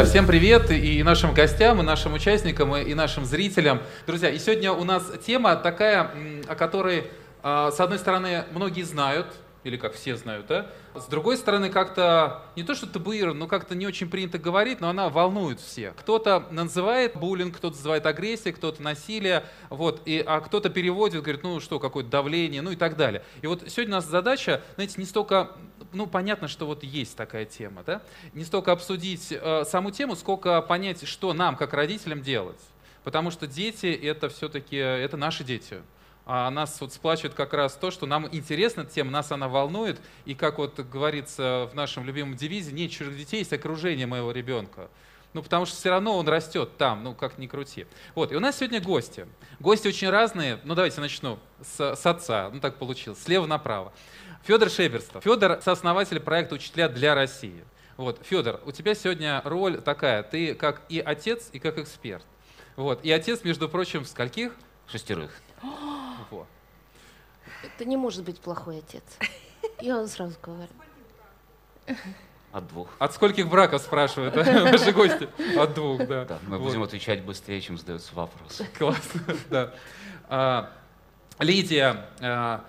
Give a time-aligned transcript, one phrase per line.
[0.00, 3.82] Друзья, всем привет и нашим гостям, и нашим участникам, и нашим зрителям.
[4.06, 6.10] Друзья, и сегодня у нас тема такая,
[6.48, 7.08] о которой,
[7.42, 9.26] а, с одной стороны, многие знают,
[9.62, 10.68] или как все знают, да?
[10.94, 14.88] С другой стороны, как-то не то, что табуировано, но как-то не очень принято говорить, но
[14.88, 15.94] она волнует всех.
[15.96, 21.60] Кто-то называет буллинг, кто-то называет агрессией, кто-то насилие, вот, и, а кто-то переводит, говорит, ну
[21.60, 23.22] что, какое-то давление, ну и так далее.
[23.42, 25.50] И вот сегодня у нас задача, знаете, не столько,
[25.92, 28.02] ну понятно, что вот есть такая тема, да?
[28.32, 32.60] Не столько обсудить э, саму тему, сколько понять, что нам, как родителям, делать.
[33.04, 35.82] Потому что дети это все-таки, это наши дети
[36.32, 40.36] а нас вот сплачивает как раз то, что нам интересна тема, нас она волнует, и
[40.36, 44.88] как вот говорится в нашем любимом девизе, нет чужих детей, есть окружение моего ребенка.
[45.32, 47.86] Ну, потому что все равно он растет там, ну, как ни крути.
[48.14, 49.26] Вот, и у нас сегодня гости.
[49.60, 50.60] Гости очень разные.
[50.64, 52.50] Ну, давайте начну с, с отца.
[52.52, 53.22] Ну, так получилось.
[53.22, 53.92] Слева направо.
[54.42, 55.22] Федор Шеберстов.
[55.22, 57.64] Федор— сооснователь проекта «Учителя для России».
[57.96, 60.22] Вот, Федор, у тебя сегодня роль такая.
[60.22, 62.24] Ты как и отец, и как эксперт.
[62.76, 64.52] Вот, и отец, между прочим, скольких?
[64.86, 65.32] Шестерых.
[66.30, 66.46] Во.
[67.62, 69.04] Это не может быть плохой отец.
[69.80, 70.70] Я вам сразу говорю.
[72.52, 72.88] От двух.
[72.98, 75.28] От скольких браков спрашивают наши гости?
[75.56, 76.24] От двух, да.
[76.24, 76.68] Да, мы вот.
[76.68, 78.62] будем отвечать быстрее, чем задается вопрос.
[78.76, 79.20] Классно,
[80.28, 80.70] да.
[81.40, 82.64] Лидия, а,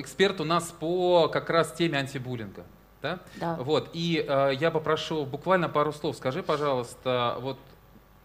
[0.00, 2.64] эксперт у нас по как раз теме антибуллинга.
[3.00, 3.20] Да?
[3.36, 3.54] Да.
[3.56, 6.16] Вот, и а, я попрошу буквально пару слов.
[6.16, 7.58] Скажи, пожалуйста, вот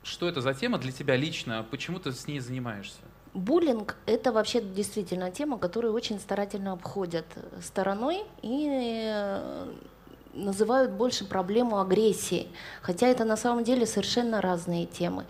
[0.03, 2.99] что это за тема для тебя лично, почему ты с ней занимаешься?
[3.33, 7.25] Буллинг– это вообще действительно тема, которую очень старательно обходят
[7.63, 8.69] стороной и
[9.11, 9.73] э,
[10.33, 12.47] называют больше проблему агрессии,
[12.81, 15.25] хотя это на самом деле совершенно разные темы.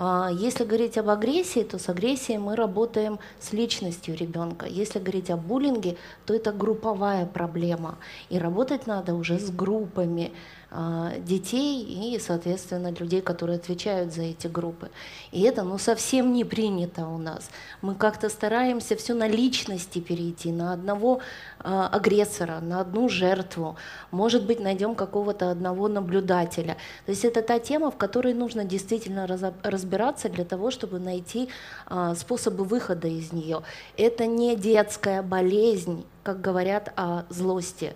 [0.00, 4.66] А, если говорить об агрессии, то с агрессией мы работаем с личностью ребенка.
[4.66, 7.98] Если говорить о буллинге, то это групповая проблема.
[8.30, 10.32] И работать надо уже с группами.
[10.70, 14.90] А, детей и, соответственно, людей, которые отвечают за эти группы.
[15.32, 17.48] И это ну, совсем не принято у нас.
[17.80, 21.20] Мы как-то стараемся все на личности перейти, на одного
[21.60, 23.76] э, агрессора, на одну жертву.
[24.10, 26.76] Может быть, найдем какого-то одного наблюдателя.
[27.06, 29.26] То есть это та тема, в которой нужно действительно
[29.62, 31.48] разбираться для того, чтобы найти
[31.88, 33.62] э, способы выхода из нее.
[33.96, 37.94] Это не детская болезнь, как говорят о злости.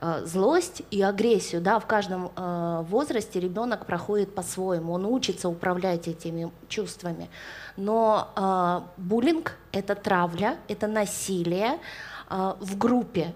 [0.00, 6.08] Э, злость и агрессию, да, в каждом э, возрасте ребенок проходит по-своему, он учится управлять
[6.08, 7.30] этими чувствами.
[7.76, 11.78] Но э, буллинг– это травля, это насилие
[12.30, 13.34] в группе,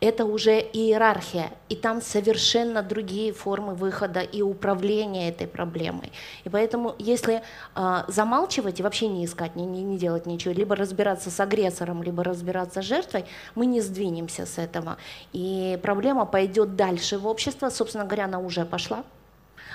[0.00, 6.12] это уже иерархия, и там совершенно другие формы выхода и управления этой проблемой.
[6.44, 7.42] И поэтому, если
[7.74, 12.02] э, замалчивать и вообще не искать, не, не, не делать ничего, либо разбираться с агрессором,
[12.02, 14.96] либо разбираться с жертвой, мы не сдвинемся с этого.
[15.32, 19.04] И проблема пойдет дальше в общество, собственно говоря, она уже пошла.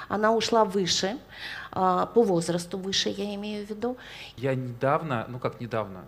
[0.10, 1.18] Она ушла выше,
[1.72, 3.98] по возрасту выше, я имею в виду.
[4.38, 6.06] Я недавно, ну как недавно,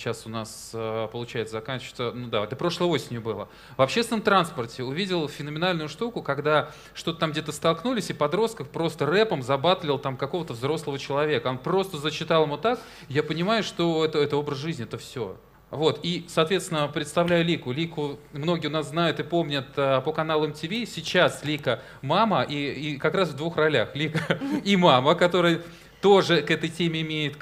[0.00, 4.82] сейчас у нас, э, получается, заканчивается, ну да, это прошлой осенью было, в общественном транспорте
[4.82, 10.54] увидел феноменальную штуку, когда что-то там где-то столкнулись, и подростков просто рэпом забатлил там какого-то
[10.54, 11.48] взрослого человека.
[11.48, 15.36] Он просто зачитал ему так, я понимаю, что это, это образ жизни, это все.
[15.70, 17.70] Вот, и, соответственно, представляю Лику.
[17.70, 20.84] Лику многие у нас знают и помнят а, по каналу MTV.
[20.84, 22.54] Сейчас Лика мама, и,
[22.94, 23.94] и как раз в двух ролях.
[23.94, 25.62] Лика и мама, которая
[26.00, 27.36] тоже к этой теме имеет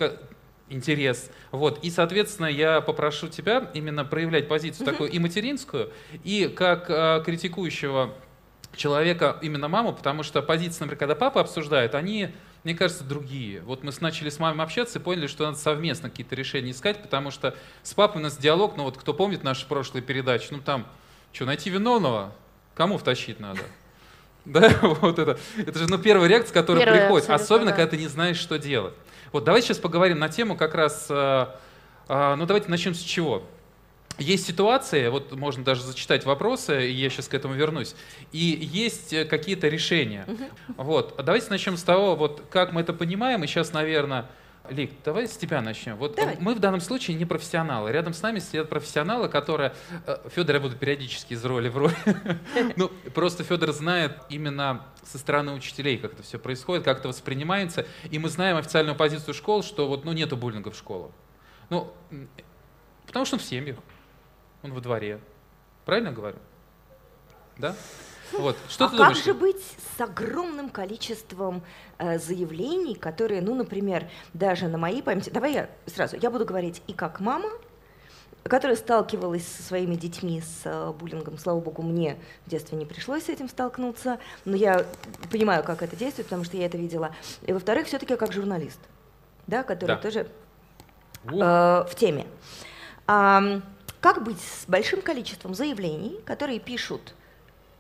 [0.71, 1.31] интерес.
[1.51, 1.83] Вот.
[1.83, 5.93] И, соответственно, я попрошу тебя именно проявлять позицию такую и материнскую,
[6.25, 8.15] и как э, критикующего
[8.77, 12.31] человека именно маму, потому что позиции, например, когда папа обсуждает, они,
[12.65, 13.61] мне кажется, другие.
[13.63, 17.31] Вот мы начали с мамой общаться и поняли, что надо совместно какие-то решения искать, потому
[17.31, 20.87] что с папой у нас диалог, ну вот кто помнит наши прошлые передачи, ну там,
[21.33, 22.33] что, найти виновного?
[22.75, 23.61] Кому втащить надо?
[24.45, 25.39] Да, вот это.
[25.59, 27.29] Это же ну, первая реакция, которая приходит.
[27.29, 27.77] Особенно, да.
[27.77, 28.95] когда ты не знаешь, что делать.
[29.33, 31.47] Вот давайте сейчас поговорим на тему как раз, э,
[32.09, 33.43] э, ну давайте начнем с чего.
[34.19, 37.95] Есть ситуации, вот можно даже зачитать вопросы, и я сейчас к этому вернусь,
[38.33, 40.27] и есть э, какие-то решения.
[40.77, 44.27] Вот, давайте начнем с того, вот как мы это понимаем, и сейчас, наверное,
[44.71, 45.97] Лик, давай с тебя начнем.
[45.97, 46.37] Вот давай.
[46.41, 47.91] мы в данном случае не профессионалы.
[47.93, 49.75] Рядом с нами сидят профессионалы, которые...
[50.07, 51.95] Э, Федор, я буду периодически из роли в роль.
[52.77, 57.87] Ну, просто Федор знает именно со стороны учителей, как это все происходит, как это воспринимается.
[58.11, 61.11] И мы знаем официальную позицию школ, что вот, ну, нету буллинга в школах.
[61.71, 61.93] Ну,
[63.07, 63.77] потому что он в семьях,
[64.63, 65.21] он во дворе.
[65.85, 66.39] Правильно говорю?
[67.57, 67.75] Да?
[68.33, 68.57] Вот.
[68.69, 69.63] Что а ты как же быть
[69.97, 71.63] с огромным количеством
[71.99, 75.31] э, заявлений, которые, ну, например, даже на моей памяти...
[75.31, 77.49] Давай я сразу, я буду говорить и как мама,
[78.45, 81.39] которая сталкивалась со своими детьми с э, буллингом.
[81.39, 82.17] Слава богу, мне
[82.47, 84.87] в детстве не пришлось с этим столкнуться, но я
[85.31, 87.15] понимаю, как это действует, потому что я это видела.
[87.47, 88.81] И во-вторых, все-таки как журналист,
[89.47, 89.97] да, который Да.
[89.97, 90.29] тоже
[91.25, 92.27] э, в теме.
[93.07, 93.63] Ам,
[94.01, 97.15] как быть с большим количеством заявлений, которые пишут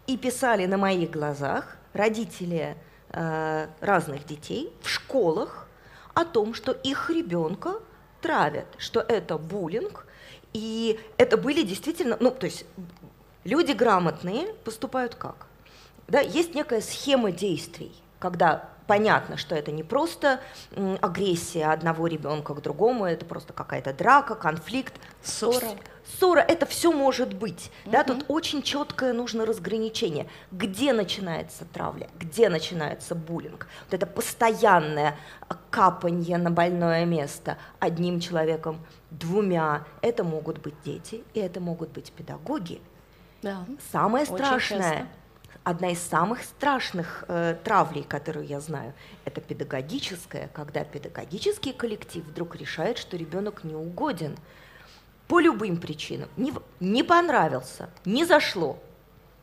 [0.08, 2.76] и писали на моих глазах родители
[3.10, 5.68] э, разных детей в школах
[6.14, 7.74] о том, что их ребенка
[8.20, 10.06] травят, что это буллинг,
[10.54, 12.64] и это были действительно, ну, то есть
[13.44, 15.46] люди грамотные поступают как?
[16.08, 20.40] Да, есть некая схема действий, когда понятно, что это не просто
[21.00, 25.68] агрессия одного ребенка к другому, это просто какая-то драка, конфликт, Ссора.
[26.18, 27.70] Ссора, это все может быть.
[27.84, 28.06] Да, Мгм.
[28.06, 30.26] тут очень четкое нужно разграничение.
[30.50, 33.68] Где начинается травля, где начинается буллинг.
[33.84, 35.16] Вот это постоянное
[35.70, 38.80] капанье на больное место одним человеком,
[39.10, 39.84] двумя.
[40.00, 42.80] Это могут быть дети, и это могут быть педагоги.
[43.42, 43.66] Да.
[43.92, 45.08] Самое страшное.
[45.68, 48.94] Одна из самых страшных э, травлей, которую я знаю,
[49.26, 54.36] это педагогическая, когда педагогический коллектив вдруг решает, что ребенок не угоден
[55.26, 58.78] по любым причинам, не, не понравился, не зашло,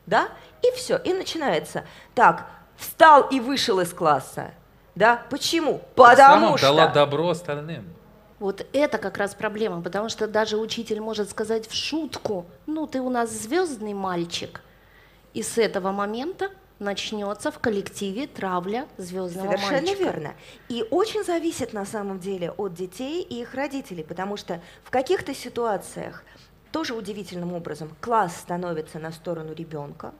[0.08, 0.30] да,
[0.64, 1.86] и все, и начинается.
[2.16, 4.52] Так, встал и вышел из класса,
[4.96, 5.82] да, почему?
[5.94, 6.68] Потому Самым что...
[6.68, 7.86] дала добро остальным.
[8.40, 13.00] Вот это как раз проблема, потому что даже учитель может сказать в шутку, ну ты
[13.00, 14.62] у нас звездный мальчик,
[15.36, 16.50] и с этого момента
[16.80, 20.04] начнется в коллективе травля звездного Совершенно мальчика.
[20.04, 20.34] верно.
[20.70, 25.36] И очень зависит на самом деле от детей и их родителей, потому что в каких-то
[25.36, 26.24] ситуациях
[26.72, 30.14] тоже удивительным образом класс становится на сторону ребенка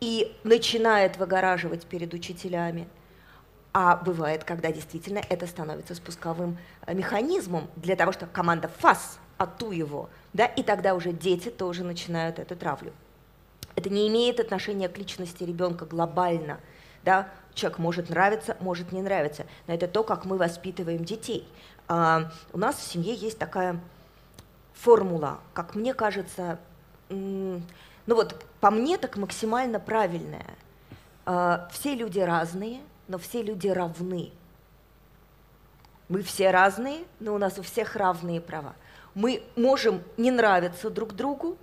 [0.00, 2.88] и начинает выгораживать перед учителями.
[3.72, 9.70] А бывает, когда действительно это становится спусковым э, механизмом для того, чтобы команда ФАС, ату
[9.70, 12.92] его, да, и тогда уже дети тоже начинают эту травлю.
[13.78, 16.58] Это не имеет отношения к личности ребенка глобально.
[17.04, 17.28] Да?
[17.54, 21.46] Человек может нравиться, может не нравиться, но это то, как мы воспитываем детей.
[21.86, 23.78] А, у нас в семье есть такая
[24.72, 26.58] формула, как мне кажется,
[27.08, 27.62] ну
[28.08, 30.56] вот по мне так максимально правильная.
[31.24, 34.32] А, все люди разные, но все люди равны.
[36.08, 38.74] Мы все разные, но у нас у всех равные права.
[39.14, 41.56] Мы можем не нравиться друг другу,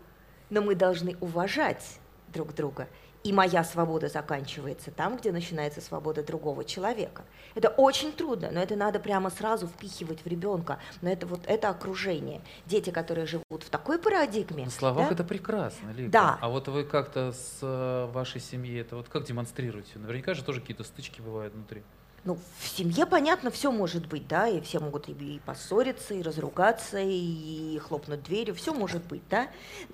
[0.50, 2.00] но мы должны уважать
[2.36, 2.88] друг друга.
[3.24, 7.24] И моя свобода заканчивается там, где начинается свобода другого человека.
[7.56, 10.78] Это очень трудно, но это надо прямо сразу впихивать в ребенка.
[11.02, 12.42] Но это вот это окружение.
[12.68, 14.66] Дети, которые живут в такой парадигме.
[14.66, 16.12] На словах да, это прекрасно, Лика.
[16.12, 16.38] Да.
[16.40, 19.98] А вот вы как-то с э, вашей семьей это вот как демонстрируете?
[19.98, 21.82] Наверняка же тоже какие-то стычки бывают внутри.
[22.26, 26.98] Ну, в семье, понятно, все может быть, да, и все могут и, поссориться, и разругаться,
[27.00, 29.48] и хлопнуть дверью, все может быть, да.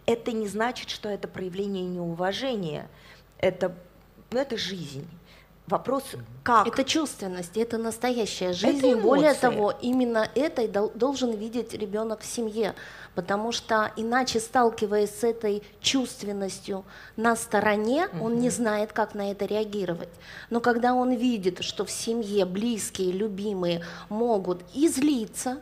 [0.05, 2.89] Это не значит, что это проявление неуважения.
[3.37, 3.75] Это,
[4.31, 5.05] ну, это жизнь.
[5.67, 6.03] Вопрос,
[6.43, 6.67] как.
[6.67, 8.79] Это чувственность, это настоящая жизнь.
[8.89, 12.73] Это Более того, именно это и дол- должен видеть ребенок в семье,
[13.15, 16.83] потому что иначе, сталкиваясь с этой чувственностью
[17.15, 20.09] на стороне, он не знает, как на это реагировать.
[20.49, 25.59] Но когда он видит, что в семье близкие, любимые могут и злиться,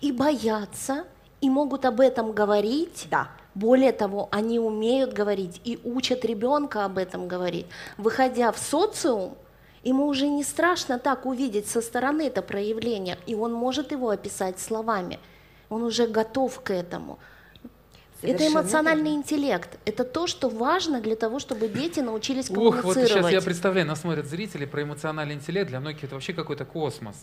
[0.00, 1.04] и бояться,
[1.40, 3.28] и могут об этом говорить, Да.
[3.54, 7.66] Более того, они умеют говорить и учат ребенка об этом говорить.
[7.98, 9.36] Выходя в социум,
[9.82, 14.60] ему уже не страшно так увидеть со стороны это проявление, и он может его описать
[14.60, 15.18] словами.
[15.68, 17.18] Он уже готов к этому.
[18.22, 19.16] Это Совершенно эмоциональный верно.
[19.22, 19.78] интеллект.
[19.84, 23.32] Это то, что важно для того, чтобы дети научились Ух, вот сейчас коммуницировать.
[23.32, 25.68] я представляю, нас смотрят зрители про эмоциональный интеллект.
[25.68, 27.16] Для многих это вообще какой-то космос.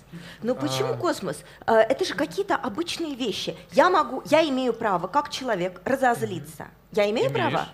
[0.43, 0.97] Ну почему А.
[0.97, 1.37] космос?
[1.65, 3.55] А, Это же какие-то обычные вещи.
[3.71, 6.67] Я могу, я имею право, как человек, разозлиться.
[6.91, 7.51] Я имею Имеешь.
[7.51, 7.67] право?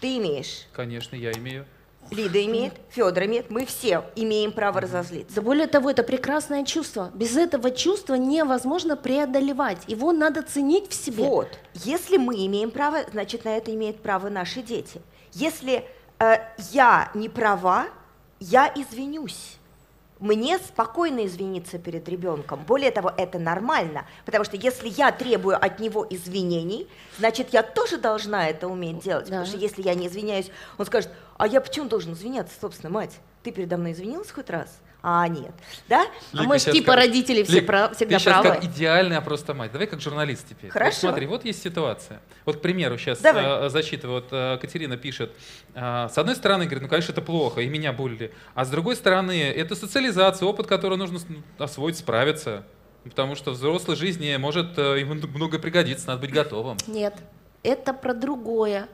[0.00, 0.66] Ты имеешь.
[0.72, 1.66] Конечно, я имею.
[2.10, 5.36] Лида имеет, Федор имеет, мы все имеем право разозлиться.
[5.36, 7.10] Да более того, это прекрасное чувство.
[7.14, 9.78] Без этого чувства невозможно преодолевать.
[9.86, 11.24] Его надо ценить в себе.
[11.24, 11.48] Вот.
[11.74, 15.00] Если мы имеем право, значит, на это имеют право наши дети.
[15.32, 15.84] Если
[16.18, 16.36] э,
[16.72, 17.86] я не права,
[18.40, 19.58] я извинюсь.
[20.20, 22.64] Мне спокойно извиниться перед ребенком.
[22.66, 26.88] Более того, это нормально, потому что если я требую от него извинений,
[27.18, 29.26] значит, я тоже должна это уметь делать.
[29.26, 29.30] Да.
[29.30, 33.18] Потому что если я не извиняюсь, он скажет, а я почему должен извиняться, собственно, мать?
[33.42, 34.80] Ты передо мной извинилась хоть раз?
[35.00, 35.52] А, нет.
[35.88, 36.02] Да?
[36.32, 38.48] А Лика мы ж щас типа как- родители все Лик, прав- всегда ты сейчас правы.
[38.56, 39.70] как идеальная просто мать.
[39.70, 40.70] Давай как журналист теперь.
[40.70, 40.90] Хорошо.
[40.90, 42.20] Вот смотри, вот есть ситуация.
[42.44, 43.70] Вот, к примеру, сейчас Давай.
[43.70, 44.22] зачитываю.
[44.22, 45.32] Вот э, Катерина пишет.
[45.74, 48.34] э, с одной стороны, говорит, ну, конечно, это плохо, и меня булили.
[48.56, 52.64] А с другой стороны, это социализация, опыт, который нужно ну, освоить, справиться.
[53.04, 56.76] Потому что в взрослой жизни может э, ему много пригодиться, надо быть готовым.
[56.88, 57.14] Нет,
[57.62, 58.88] это про другое.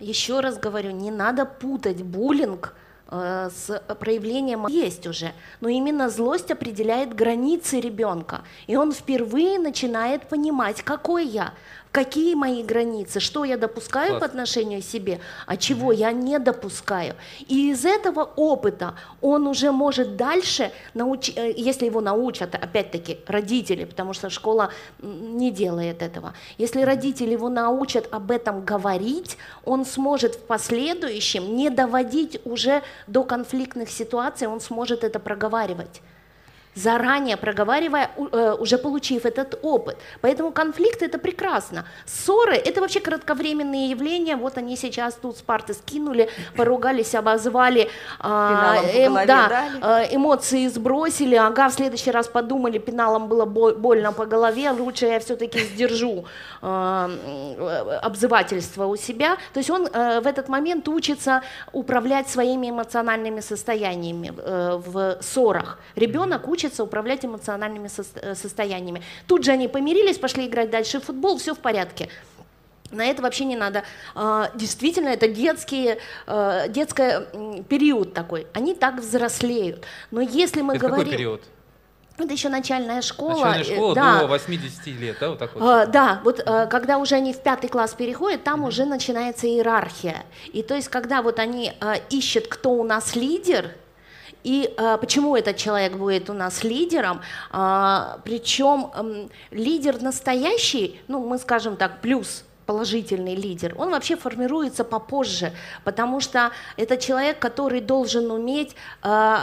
[0.00, 2.74] Еще раз говорю, не надо путать буллинг
[3.10, 10.26] э, с проявлением есть уже, но именно злость определяет границы ребенка, и он впервые начинает
[10.26, 11.52] понимать, какой я,
[11.92, 14.20] какие мои границы, что я допускаю Класс.
[14.20, 17.14] по отношению к себе, а чего я не допускаю.
[17.48, 21.30] И из этого опыта он уже может дальше, науч...
[21.36, 24.70] э, если его научат, опять-таки, родители, потому что школа
[25.00, 31.70] не делает этого, если родители его научат об этом говорить, он сможет в последующем не
[31.70, 36.00] доводить уже до конфликтных ситуаций, он сможет это проговаривать
[36.74, 39.96] заранее проговаривая, э, уже получив этот опыт.
[40.20, 41.84] Поэтому конфликты это прекрасно.
[42.06, 44.36] Ссоры это вообще кратковременные явления.
[44.36, 47.88] Вот они сейчас тут с парты скинули, поругались, обозвали,
[48.20, 49.68] а, эм, голове да,
[50.02, 55.06] э, эмоции сбросили, ага, в следующий раз подумали, пеналом было бо- больно по голове, лучше
[55.06, 56.24] я все-таки сдержу
[56.62, 56.66] э,
[57.58, 59.36] э, обзывательство у себя.
[59.52, 65.78] То есть он э, в этот момент учится управлять своими эмоциональными состояниями э, в ссорах.
[65.96, 69.02] Ребенок учится управлять эмоциональными э, состояниями.
[69.26, 72.08] Тут же они помирились, пошли играть дальше в футбол, все в порядке.
[72.90, 73.84] На это вообще не надо.
[74.14, 78.46] А, Действительно, это детский, э, детский период такой.
[78.52, 79.84] Они так взрослеют.
[80.10, 81.04] Но если мы Это говорим...
[81.04, 81.42] какой период?
[82.20, 83.46] Это еще начальная школа.
[83.46, 84.20] Начальная э, школа да.
[84.20, 85.62] до 80 лет, да, вот так вот?
[85.62, 90.24] А, да, вот э, когда уже они в пятый класс переходят, там уже начинается иерархия.
[90.52, 93.72] И то есть, когда вот они э, ищут, кто у нас лидер,
[94.42, 97.20] и э, почему этот человек будет у нас лидером,
[97.50, 105.52] причем эм, лидер настоящий, ну мы скажем так, плюс положительный лидер, он вообще формируется попозже,
[105.84, 109.36] потому что это человек, который должен уметь э,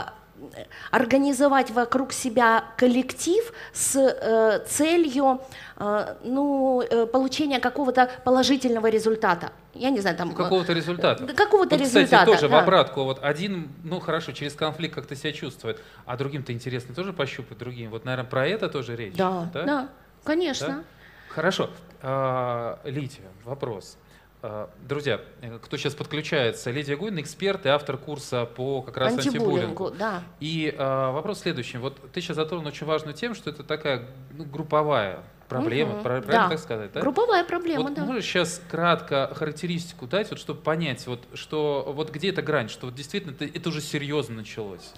[0.90, 5.40] организовать вокруг себя коллектив с э, целью
[5.76, 9.52] э, ну, э, получения какого-то положительного результата.
[9.74, 10.30] Я не знаю, там...
[10.30, 11.24] Э, Какого-то результата.
[11.24, 12.24] да, какого-то Вот, результата.
[12.24, 12.60] Кстати, тоже в да.
[12.60, 13.04] обратку.
[13.04, 17.90] Вот один, ну хорошо, через конфликт как-то себя чувствует, а другим-то интересно тоже пощупать другим.
[17.90, 19.14] Вот, наверное, про это тоже речь.
[19.14, 19.88] Да, да,
[20.24, 20.68] конечно.
[20.68, 20.84] Да?
[21.28, 21.70] Хорошо.
[22.02, 23.96] А, Лидия, вопрос.
[24.40, 29.14] А, Друзья, э, кто сейчас подключается, Лидия Гуин, эксперт и автор курса по как раз
[29.14, 29.86] антибуллингу.
[29.86, 30.22] Антибуллингу, да.
[30.38, 31.78] И а, вопрос следующий.
[31.78, 36.32] Вот ты сейчас затронул очень важную тему, что это такая ну, групповая проблема, прав- правильно
[36.32, 36.48] да.
[36.50, 36.92] так сказать?
[36.92, 37.00] Да?
[37.00, 38.04] Групповая проблема, Вот да.
[38.04, 42.86] можешь сейчас кратко характеристику дать, вот, чтобы понять, вот, что, вот где эта грань, что
[42.86, 44.92] вот действительно это, это уже серьезно началось?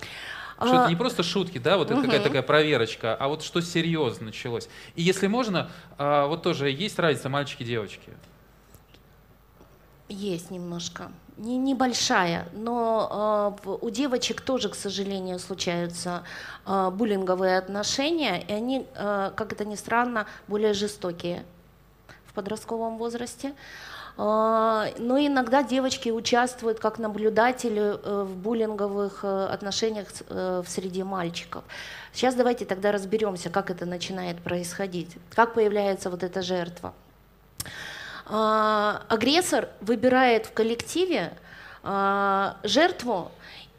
[0.56, 2.04] Что А, это не просто шутки, да, вот это мгм.
[2.04, 4.68] какая-то такая проверочка, а вот что серьезно началось.
[4.96, 8.10] И если можно, а, вот тоже есть разница мальчики и девочки.
[10.10, 11.12] Есть немножко.
[11.36, 16.22] Не, небольшая, но э, у девочек тоже, к сожалению, случаются
[16.66, 21.44] э, буллинговые отношения, и они, э, как это ни странно, более жестокие
[22.26, 23.54] в подростковом возрасте.
[24.16, 31.64] Но иногда девочки участвуют как наблюдатели э, в буллинговых э, отношениях э, в среде мальчиков.
[32.12, 36.92] Сейчас давайте тогда разберемся, как это начинает происходить, как появляется вот эта жертва.
[38.32, 41.32] А, агрессор выбирает в коллективе
[41.82, 43.32] а, жертву,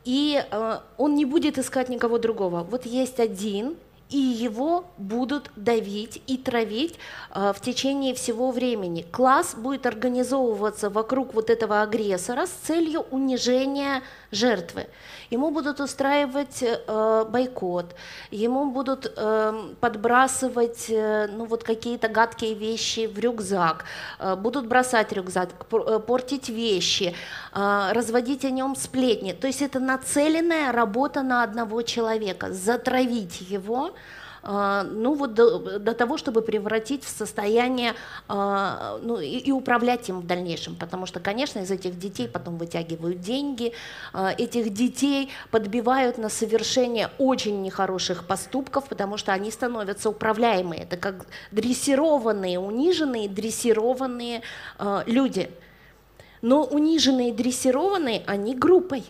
[0.03, 2.63] и а, он не будет искать никого другого.
[2.63, 3.77] Вот есть один,
[4.09, 6.99] и его будут давить и травить
[7.33, 9.05] в течение всего времени.
[9.09, 14.87] Класс будет организовываться вокруг вот этого агрессора с целью унижения жертвы.
[15.29, 17.95] Ему будут устраивать э, бойкот,
[18.31, 23.85] ему будут э, подбрасывать э, ну, вот какие-то гадкие вещи в рюкзак,
[24.19, 27.15] э, будут бросать рюкзак, э, портить вещи,
[27.53, 29.33] э, разводить о нем сплетни.
[29.33, 33.93] То есть это нацеленная работа на одного человека, затравить его,
[34.43, 37.93] ну вот до, до того, чтобы превратить в состояние,
[38.27, 42.57] а, ну и, и управлять им в дальнейшем, потому что, конечно, из этих детей потом
[42.57, 43.73] вытягивают деньги,
[44.13, 50.97] а, этих детей подбивают на совершение очень нехороших поступков, потому что они становятся управляемые, это
[50.97, 54.41] как дрессированные, униженные, дрессированные
[54.77, 55.51] а, люди.
[56.41, 59.03] Но униженные, дрессированные, они группой.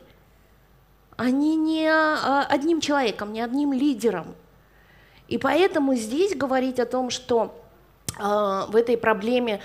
[1.15, 4.35] Они не а, одним человеком, не одним лидером.
[5.31, 7.57] И поэтому здесь говорить о том, что
[8.19, 8.21] э,
[8.67, 9.61] в этой проблеме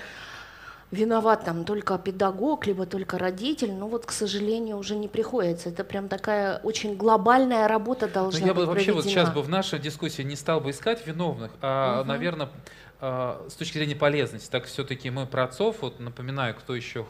[0.91, 5.67] виноват там только педагог, либо только родитель, ну вот, к сожалению, уже не приходится.
[5.67, 9.25] Это прям такая очень глобальная работа Ну, должна я бы быть вообще вот проведена.
[9.25, 12.07] сейчас бы в нашей дискуссии не стал бы искать виновных, а, Мгм.
[12.07, 12.49] наверное,
[12.99, 17.05] с точки зрения полезности, так все-таки мы про отцов, вот напоминаю, кто еще,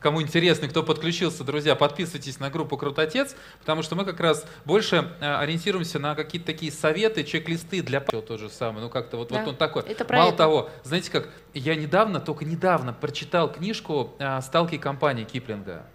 [0.00, 5.10] кому интересно, кто подключился, друзья, подписывайтесь на группу Крутотец, потому что мы как раз больше
[5.20, 9.40] э, ориентируемся на какие-то такие советы, чек-листы для то же самое, ну как-то вот, Да,
[9.40, 9.82] вот он такой.
[9.84, 10.36] это Мало это.
[10.38, 15.86] того, знаете как, я недавно, только недавно прочитал книжку э, «Сталки компании» Киплинга.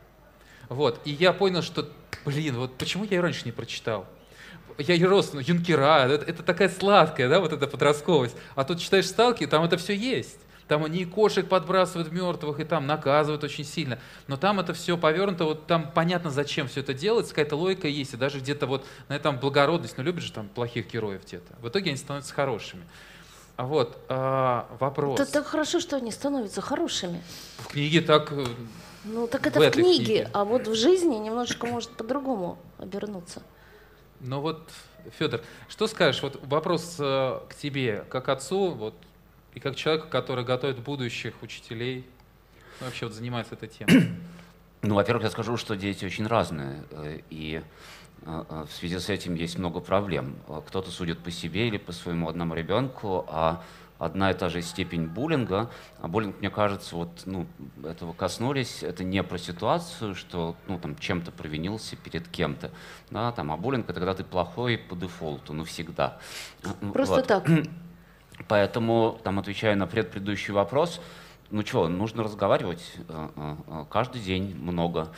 [0.70, 1.88] Вот, и я понял, что,
[2.25, 4.08] блин, вот почему я ее раньше не прочитал?
[4.77, 8.36] Я и рос, ну, юнкера, это, это такая сладкая, да, вот эта подростковость.
[8.55, 10.38] А тут читаешь сталки, там это все есть.
[10.67, 14.00] Там они и кошек подбрасывают мертвых, и там наказывают очень сильно.
[14.27, 18.13] Но там это все повернуто, вот там понятно, зачем все это делается, какая-то логика есть,
[18.13, 21.55] и даже где-то вот на этом благородность, ну любишь же там плохих героев где-то.
[21.62, 22.84] В итоге они становятся хорошими.
[23.55, 25.19] А вот а, вопрос.
[25.19, 27.24] Это так хорошо, что они становятся хорошими.
[27.57, 28.46] В книге так э,
[29.05, 30.29] Ну так это В в, книге, книге.
[30.34, 33.41] а вот в жизни немножечко может по-другому обернуться.
[34.19, 34.71] Ну вот,
[35.17, 36.21] Федор, что скажешь?
[36.24, 38.95] Вот вопрос э, к тебе, как отцу, вот,
[39.53, 42.05] и как человеку, который готовит будущих учителей,
[42.79, 44.09] ну, вообще вот занимается этой темой.
[44.83, 47.63] Ну, во-первых, я скажу, что дети очень разные, э, и
[48.21, 50.36] э, в связи с этим есть много проблем.
[50.67, 53.63] Кто-то судит по себе или по своему одному ребенку, а
[53.99, 55.69] одна и та же степень буллинга,
[56.01, 57.47] а буллинг, мне кажется, вот, ну,
[57.83, 62.71] этого коснулись, это не про ситуацию, что, ну, там, чем-то провинился перед кем-то,
[63.09, 66.17] да, там, а буллинг— это когда ты плохой по дефолту, ну, всегда.
[66.93, 67.27] Просто Вот.
[67.27, 67.49] так.
[68.47, 71.01] Поэтому, там, отвечая на предыдущий вопрос,
[71.49, 75.09] ну что, нужно разговаривать э, э, э, каждый день много,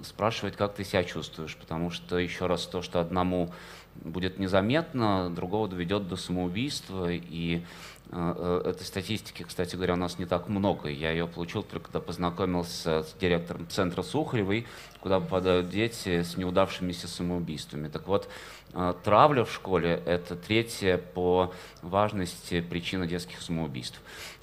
[0.00, 3.52] спрашивать, как ты себя чувствуешь, потому что, еще раз, то, что одному
[3.94, 7.62] будет незаметно, другого доведет до самоубийства, и
[8.10, 10.88] этой статистики, кстати говоря, у нас не так много.
[10.88, 14.66] Я ее получил только когда познакомился с директором центра Сухаревой,
[15.00, 17.88] куда попадают дети с неудавшимися самоубийствами.
[17.88, 18.28] Так вот,
[18.72, 24.00] э, травля в школе– это третья по важности причина детских самоубийств.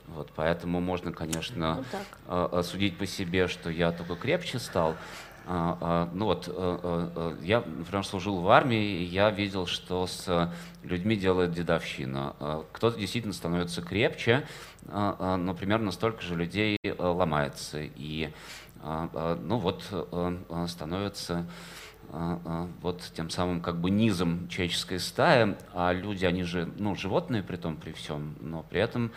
[0.08, 2.02] Вот, поэтому можно, конечно, Вот так.
[2.28, 4.96] э, э, судить по себе, что я только крепче стал.
[5.48, 9.66] А, а, Ну вот, э, э, э, я, например, служил в армии, и я видел,
[9.66, 10.52] что с
[10.84, 12.66] людьми делает дедовщина.
[12.72, 14.46] Кто-то действительно становится крепче,
[14.86, 17.80] но примерно столько же людей ломается.
[17.82, 18.32] И,
[18.84, 19.84] ну вот,
[20.68, 21.46] становится
[22.82, 27.56] вот тем самым как бы низом человеческой стаи, а люди, они же, ну, животные при
[27.56, 29.12] том, при всем, но при этом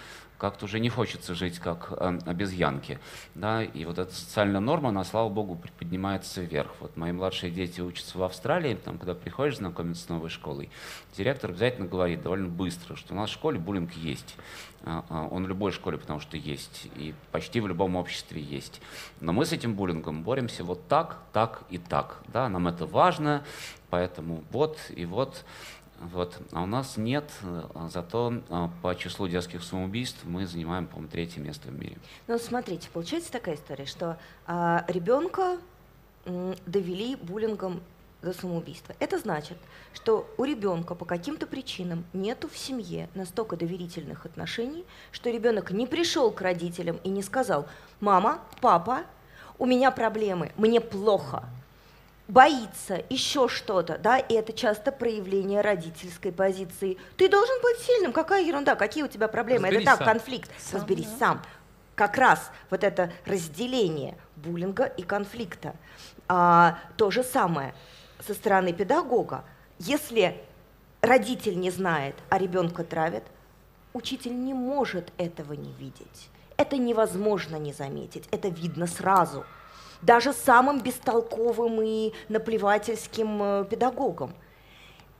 [0.44, 2.98] как-то уже не хочется жить как э, обезьянки,
[3.34, 6.70] да, и вот эта социальная норма, она, слава богу, поднимается вверх.
[6.80, 10.68] Вот мои младшие дети учатся в Австралии, там, когда приходишь знакомиться с новой школой,
[11.16, 14.36] директор обязательно говорит довольно быстро, что у нас в школе буллинг есть.
[14.82, 18.82] А, а, Он в любой школе, потому что есть, и почти в любом обществе есть.
[19.20, 22.22] Но мы с этим буллингом боремся вот так, так и так.
[22.28, 23.44] Да, нам это важно,
[23.88, 25.42] поэтому вот и вот.
[26.00, 26.38] Вот.
[26.52, 31.40] А у нас нет, а, зато а, по числу детских самоубийств мы занимаем, по-моему, третье
[31.40, 31.98] место в мире.
[32.26, 35.58] Ну, смотрите, получается такая история, что а, ребенка
[36.26, 37.80] м, довели буллингом
[38.22, 38.94] до самоубийства.
[38.98, 39.58] Это значит,
[39.92, 45.86] что у ребенка по каким-то причинам нету в семье настолько доверительных отношений, что ребенок не
[45.86, 47.66] пришел к родителям и не сказал,
[48.00, 49.02] мама, папа,
[49.58, 51.44] у меня проблемы, мне плохо,
[52.28, 56.96] боится, еще что-то, да, и это часто проявление родительской позиции.
[57.16, 60.14] Ты должен быть сильным, какая ерунда, какие у тебя проблемы, Разберись это так, сам.
[60.14, 61.18] конфликт, Сам, разберись да.
[61.18, 61.42] сам.
[61.94, 65.74] Как раз вот это разделение буллинга и конфликта.
[66.28, 67.74] А, то же самое
[68.26, 69.44] со стороны педагога.
[69.78, 70.40] Если
[71.02, 73.24] родитель не знает, а ребенка травят,
[73.92, 76.30] учитель не может этого не видеть.
[76.56, 79.44] Это невозможно не заметить, это видно сразу.
[80.02, 84.32] Даже самым бестолковым и наплевательским э, педагогом.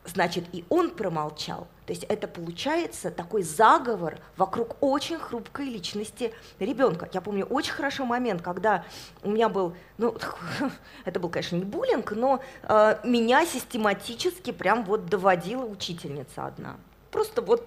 [0.04, 1.66] Значит, и он промолчал.
[1.86, 7.08] То есть это получается такой заговор вокруг очень хрупкой личности ребенка.
[7.12, 8.84] Я помню очень хорошо момент, когда
[9.22, 10.16] у меня был, ну,
[11.04, 16.76] это был, конечно, не буллинг, но э, меня систематически прям вот доводила учительница одна.
[17.10, 17.66] Просто вот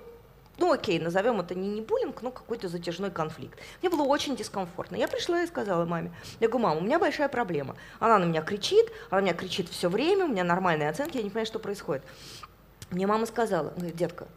[0.58, 3.60] ну окей, назовем это не, не буллинг, но какой-то затяжной конфликт.
[3.82, 4.96] Мне было очень дискомфортно.
[4.96, 7.76] Я пришла и сказала маме, я говорю, мама, у меня большая проблема.
[8.00, 11.24] Она на меня кричит, она на меня кричит все время, у меня нормальные оценки, я
[11.24, 12.04] не понимаю, что происходит.
[12.90, 14.28] Мне мама сказала, говорит, детка,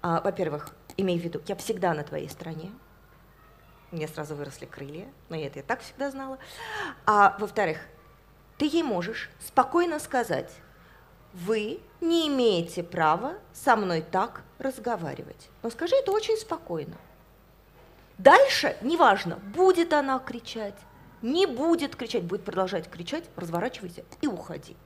[0.00, 2.70] а, во-первых, имей в виду, я всегда на твоей стороне.
[3.90, 6.38] Меня сразу выросли крылья, но я это и так всегда знала.
[7.06, 7.78] А во-вторых,
[8.58, 10.50] ты ей можешь спокойно сказать,
[11.32, 15.48] вы не имеете права со мной так разговаривать.
[15.62, 16.96] Но скажи это очень спокойно.
[18.18, 20.78] Дальше, неважно, будет она кричать,
[21.22, 24.76] не будет кричать, будет продолжать кричать, разворачивайся и уходи.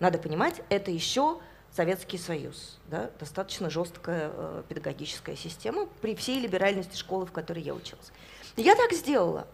[0.00, 1.38] Надо понимать, это еще
[1.70, 7.74] Советский Союз, да, достаточно жесткая э, педагогическая система при всей либеральности школы, в которой я
[7.74, 8.12] училась.
[8.56, 9.46] Я так сделала.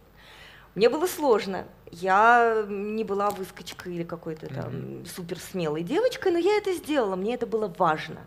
[0.74, 1.66] Мне было сложно.
[1.90, 5.09] Я не была выскочкой или какой-то там mm-hmm.
[5.09, 8.20] суперсмелой девочкой, но я это сделала, мне это было важно.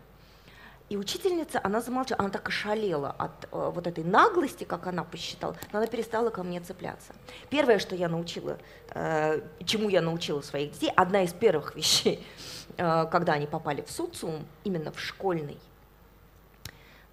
[0.90, 5.56] И учительница, она замолчала, она так ошалела от э, вот этой наглости, как она посчитала,
[5.72, 7.14] но она перестала ко мне цепляться.
[7.48, 8.58] Первое, что я научила,
[8.90, 12.24] э, чему я научила своих детей, одна из первых вещей,
[12.76, 15.58] э, когда они попали в социум, именно в школьный,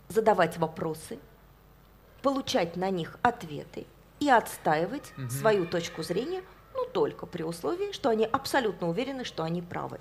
[0.10, 1.18] задавать вопросы,
[2.22, 3.88] получать на них ответы
[4.22, 5.30] и отстаивать угу.
[5.30, 10.00] свою точку зрения, ну только при условии, что они абсолютно уверены, что они правы.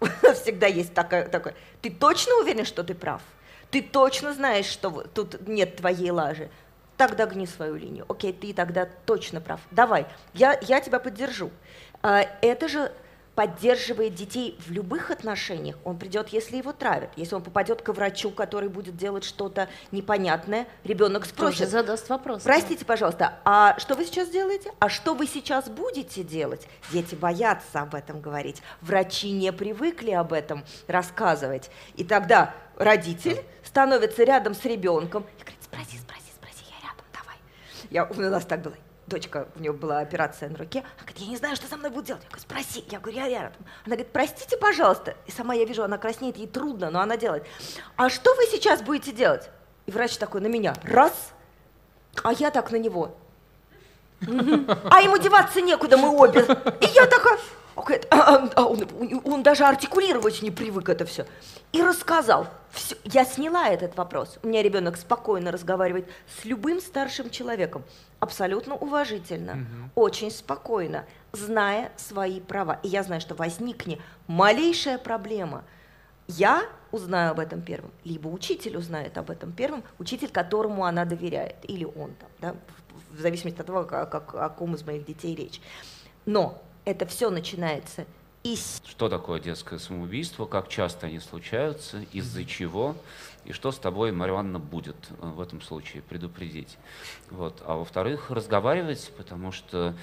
[0.00, 3.20] У нас всегда есть такое, такое, ты точно уверен, что ты прав?
[3.70, 6.48] Ты точно знаешь, что тут нет твоей лажи?
[6.96, 8.06] Тогда гни свою линию.
[8.08, 9.60] Окей, ты тогда точно прав.
[9.72, 11.50] Давай, я, я тебя поддержу.
[12.00, 12.92] А, это же
[13.34, 15.76] поддерживает детей в любых отношениях.
[15.84, 17.10] Он придет, если его травят.
[17.16, 21.58] Если он попадет к врачу, который будет делать что-то непонятное, ребенок спросит.
[21.58, 22.42] Тоже задаст вопрос.
[22.42, 24.72] Простите, пожалуйста, а что вы сейчас делаете?
[24.78, 26.66] А что вы сейчас будете делать?
[26.92, 28.62] Дети боятся об этом говорить.
[28.80, 31.70] Врачи не привыкли об этом рассказывать.
[31.96, 37.36] И тогда родитель становится рядом с ребенком и говорит, спроси, спроси, спроси, я рядом, давай.
[37.90, 38.74] Я, у нас так было
[39.06, 41.90] дочка, у нее была операция на руке, она говорит, я не знаю, что со мной
[41.90, 42.22] будет делать.
[42.22, 42.84] Я говорю, спроси.
[42.90, 43.62] Я говорю, я рядом.
[43.84, 45.16] Она говорит, простите, пожалуйста.
[45.26, 47.44] И сама я вижу, она краснеет, ей трудно, но она делает.
[47.96, 49.50] А что вы сейчас будете делать?
[49.86, 51.32] И врач такой на меня, раз,
[52.22, 53.16] а я так на него.
[54.20, 56.40] А ему деваться некуда, мы обе.
[56.80, 57.38] И я такая,
[57.76, 61.26] а, а, а он, даже артикулировать не привык это все.
[61.72, 62.46] И рассказал.
[62.70, 62.96] Все.
[63.04, 64.38] Я сняла этот вопрос.
[64.42, 66.08] У меня ребенок спокойно разговаривает
[66.40, 67.82] с любым старшим человеком.
[68.24, 70.06] Абсолютно уважительно, угу.
[70.06, 72.80] очень спокойно, зная свои права.
[72.82, 75.62] И я знаю, что возникнет малейшая проблема.
[76.26, 81.56] Я узнаю об этом первым, либо учитель узнает об этом первым, учитель, которому она доверяет,
[81.64, 82.56] или он там, да,
[83.10, 85.60] в зависимости от того, как, как, о ком из моих детей речь.
[86.24, 88.06] Но это все начинается
[88.42, 88.80] из...
[88.86, 92.96] Что такое детское самоубийство, как часто они случаются, из-за чего,
[93.44, 96.78] и что с тобой, Марья Ивановна, будет э, в этом случае, предупредить.
[97.30, 97.62] Вот.
[97.66, 99.94] А во-вторых, разговаривать, потому что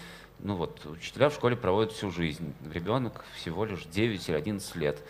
[0.43, 2.53] ну вот, учителя в школе проводят всю жизнь.
[2.73, 5.03] Ребенок всего лишь 9 или 11 лет.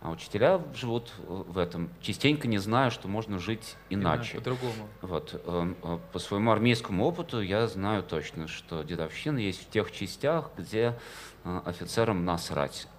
[0.00, 4.36] А учителя живут э, в этом, частенько не зная, что можно жить иначе.
[4.38, 4.88] По-другому.
[5.02, 5.40] Вот.
[5.44, 10.50] Э, э, по своему армейскому опыту я знаю точно, что дедовщина есть в тех частях,
[10.56, 10.98] где
[11.44, 12.86] офицерам насрать.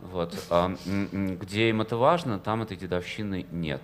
[0.00, 0.36] Вот.
[0.50, 3.80] А где им это важно, там этой дедовщины нет.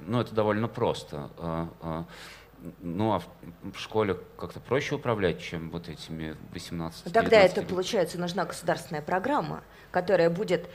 [0.00, 1.30] Ну, это довольно просто.
[1.38, 2.04] А, а,
[2.80, 3.22] ну, а
[3.62, 9.62] в школе как-то проще управлять, чем вот этими 18 Тогда это, получается, нужна государственная программа,
[9.90, 10.68] которая будет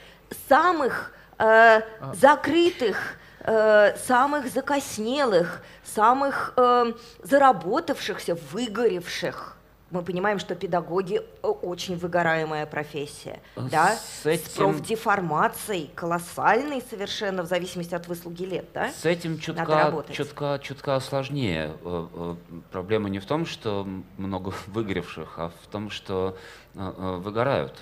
[0.47, 1.83] самых э, а.
[2.13, 9.57] закрытых, э, самых закоснелых, самых э, заработавшихся, выгоревших.
[9.91, 14.45] Мы понимаем, что педагоги э, очень выгораемая профессия, с да, этим...
[14.45, 18.89] с профдеформацией колоссальной совершенно в зависимости от выслуги лет, да.
[18.89, 21.73] С этим чутка, чутка, чутка сложнее.
[21.83, 22.35] Э, э,
[22.71, 23.85] проблема не в том, что
[24.17, 26.37] много выгоревших, а в том, что
[26.73, 27.77] выгорают.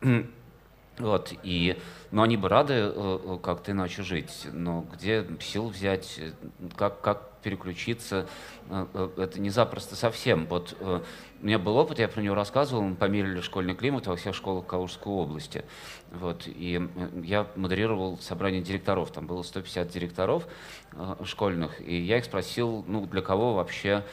[0.98, 1.76] Вот, и,
[2.12, 6.20] ну, они бы рады э, э, как-то иначе жить, но где сил взять,
[6.76, 8.26] как, как переключиться,
[8.70, 10.46] э, э, это не запросто совсем.
[10.46, 11.00] Вот э,
[11.40, 14.66] у меня был опыт, я про него рассказывал, мы померили школьный климат во всех школах
[14.66, 15.64] Калужской области.
[16.10, 16.80] Вот, и
[17.22, 20.46] я модерировал собрание директоров, там было 150 директоров
[21.24, 24.04] школьных, и я их спросил, ну, для кого вообще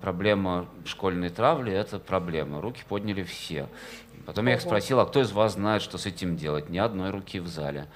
[0.00, 2.60] проблема школьной травли– это проблема.
[2.60, 3.68] Руки подняли все.
[4.26, 6.68] Потом я их спросил, а кто из вас знает, что с этим делать?
[6.68, 7.86] Ни одной руки в зале.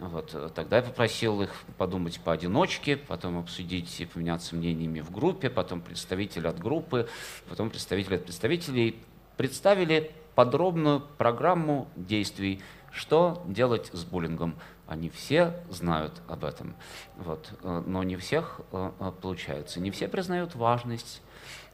[0.00, 0.52] Вот.
[0.54, 6.46] Тогда я попросил их подумать поодиночке, потом обсудить и поменяться мнениями в группе, потом представители
[6.46, 7.08] от группы,
[7.48, 8.98] потом представители от представителей.
[9.36, 12.60] Представили подробную программу действий,
[12.92, 14.56] что делать с буллингом.
[14.86, 16.74] Они все знают об этом,
[17.16, 17.50] вот.
[17.62, 19.80] но не всех э, э, получается.
[19.80, 21.22] Не все признают важность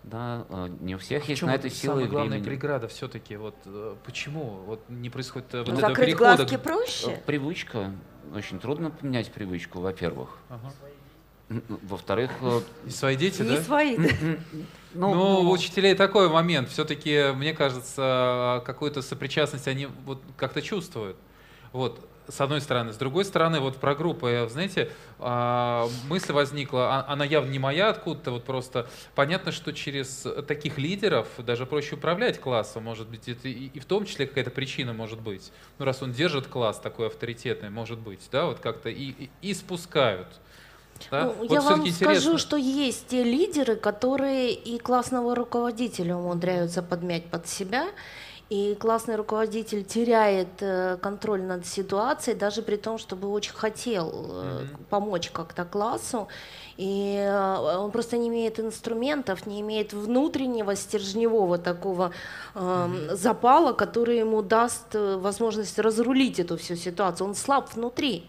[0.03, 2.49] да, э, не у всех есть на это силы и главная времени.
[2.49, 6.37] преграда все-таки, вот э, почему вот не происходит ну, вот этого перехода?
[6.37, 7.11] глазки проще?
[7.13, 7.93] Э, привычка.
[8.35, 10.39] Очень трудно поменять привычку, во-первых.
[10.49, 10.73] Ага.
[11.83, 12.31] Во-вторых...
[12.87, 13.63] И свои дети, не да?
[13.63, 14.05] свои, да.
[14.95, 16.69] Ну, ну, у учителей такой момент.
[16.69, 21.17] Все-таки, мне кажется, какую-то сопричастность они вот как-то чувствуют.
[21.73, 22.09] Вот.
[22.31, 22.93] С одной стороны.
[22.93, 27.90] С другой стороны, вот про группы, знаете, а, мысль возникла, а, она явно не моя
[27.90, 33.49] откуда-то, вот просто понятно, что через таких лидеров даже проще управлять классом, может быть, это
[33.49, 35.53] и в том числе какая-то причина может быть.
[35.79, 40.29] Ну, раз он держит класс такой авторитетный, может быть, да, вот как-то и, и, спускают.
[41.11, 41.25] Да?
[41.25, 47.27] Ну, вот я вам скажу, что есть те лидеры, которые и классного руководителя умудряются подмять
[47.27, 47.88] под себя,
[48.51, 54.67] и классный руководитель теряет э, контроль над ситуацией, даже при том, чтобы очень хотел mm-hmm.
[54.91, 56.27] помочь как-то классу.
[56.77, 62.11] И э, он просто не имеет инструментов, не имеет внутреннего стержневого такого
[62.55, 63.15] э, mm-hmm.
[63.15, 67.29] запала, который ему даст возможность разрулить эту всю ситуацию.
[67.29, 68.29] Он слаб внутри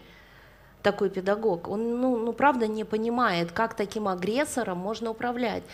[0.82, 1.68] такой педагог.
[1.68, 5.64] Он, ну, ну, правда, не понимает, как таким агрессором можно управлять.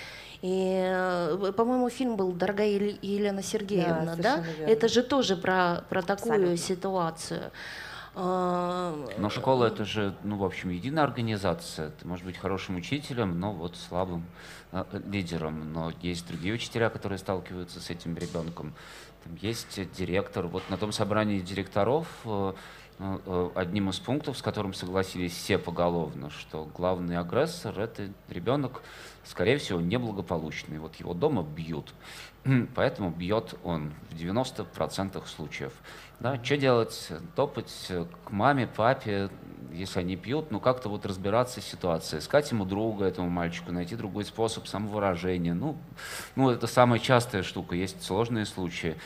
[0.43, 4.37] И, э, по-моему, фильм был «Дорогая Елена Сергеевна», да?
[4.37, 4.45] да?
[4.67, 6.57] Это же тоже про, про такую Абсолютно.
[6.57, 7.51] ситуацию.
[8.21, 11.91] А, но школа это же, ну, в общем, единая организация.
[11.91, 14.25] Ты можешь быть хорошим учителем, но вот слабым
[14.73, 15.73] э, лидером.
[15.73, 18.75] Но есть другие учителя, которые сталкиваются с этим ребенком.
[19.23, 20.49] Там есть директор.
[20.49, 22.55] Вот на том собрании директоров э,
[22.99, 28.83] э, одним из пунктов, с которым согласились все поголовно, что главный агрессор— это ребенок
[29.29, 30.79] скорее всего, неблагополучный.
[30.79, 31.93] Вот его дома бьют,
[32.75, 35.73] поэтому бьет он в 90% случаев.
[36.19, 37.09] Да, что делать?
[37.37, 37.93] Топать
[38.25, 39.31] к маме, папе,
[39.73, 43.97] если они пьют, ну как-то вот разбираться с ситуацией, искать ему друга, этому мальчику, найти
[43.97, 45.55] другой способ самовыражения.
[45.55, 45.77] Ну,
[46.35, 48.97] ну это самая частая штука, есть сложные случаи.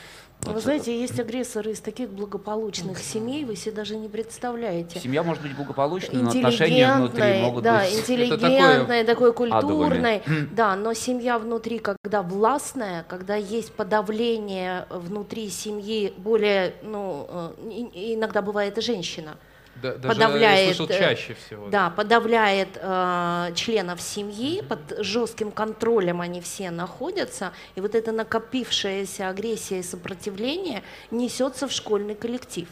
[0.45, 4.99] Вы знаете, есть агрессоры из таких благополучных семей, вы себе даже не представляете.
[4.99, 7.99] Семья может быть благополучной, но отношения внутри могут да, быть...
[7.99, 10.21] интеллигентной, такой культурной.
[10.51, 17.53] Да, но семья внутри, когда властная, когда есть подавление внутри семьи, более, ну, э,
[17.93, 19.37] иногда бывает и женщина–
[19.81, 21.67] да, подавляет, слышал э, чаще всего.
[21.67, 24.67] Да, подавляет э, членов семьи, mm-hmm.
[24.67, 31.71] под жестким контролем они все находятся, и вот эта накопившаяся агрессия и сопротивление несется в
[31.71, 32.67] школьный коллектив.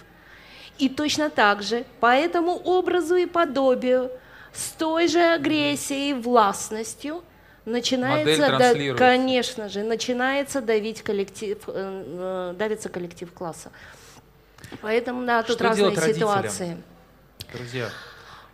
[0.78, 4.12] И точно так же, по этому образу и подобию,
[4.54, 7.24] с той же агрессией и властностью
[7.66, 13.72] начинается, да, конечно же, начинается давить коллектив, э, э, давится коллектив класса.
[14.82, 16.78] Поэтому, да, тут Что разные ситуации.
[17.52, 17.90] Друзья.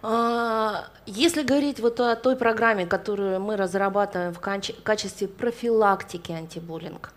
[0.02, 7.12] А, если говорить вот о той программе, которую мы разрабатываем в качестве профилактики антибуллинг,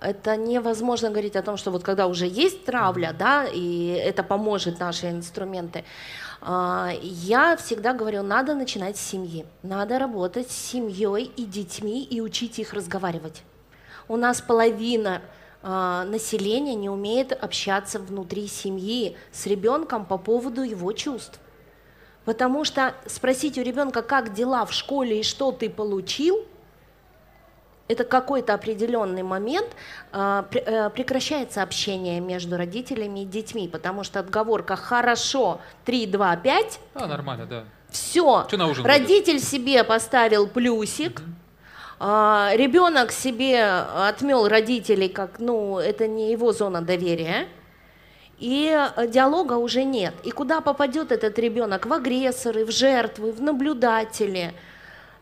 [0.00, 4.78] это невозможно говорить о том, что вот когда уже есть травля, да, и это поможет
[4.78, 5.84] наши инструменты.
[6.40, 12.20] А, я всегда говорю, надо начинать с семьи, надо работать с семьей и детьми и
[12.20, 13.42] учить их разговаривать.
[14.06, 15.22] У нас половина
[15.64, 21.40] население не умеет общаться внутри семьи с ребенком по поводу его чувств.
[22.26, 26.44] Потому что спросить у ребенка, как дела в школе и что ты получил,
[27.88, 29.68] это какой-то определенный момент
[30.12, 36.80] э, прекращается общение между родителями и детьми, потому что отговорка хорошо 3, 2, 5.
[36.94, 37.64] А, нормально, да.
[37.90, 38.46] Все.
[38.82, 39.44] Родитель будет?
[39.44, 41.20] себе поставил плюсик.
[41.20, 41.43] Угу
[41.98, 47.48] а, ребенок себе отмел родителей, как, ну, это не его зона доверия,
[48.38, 48.76] и
[49.08, 50.14] диалога уже нет.
[50.24, 51.86] И куда попадет этот ребенок?
[51.86, 54.52] В агрессоры, в жертвы, в наблюдатели.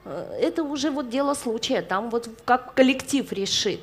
[0.05, 3.81] Э, это уже вот дело случая, там вот как коллектив решит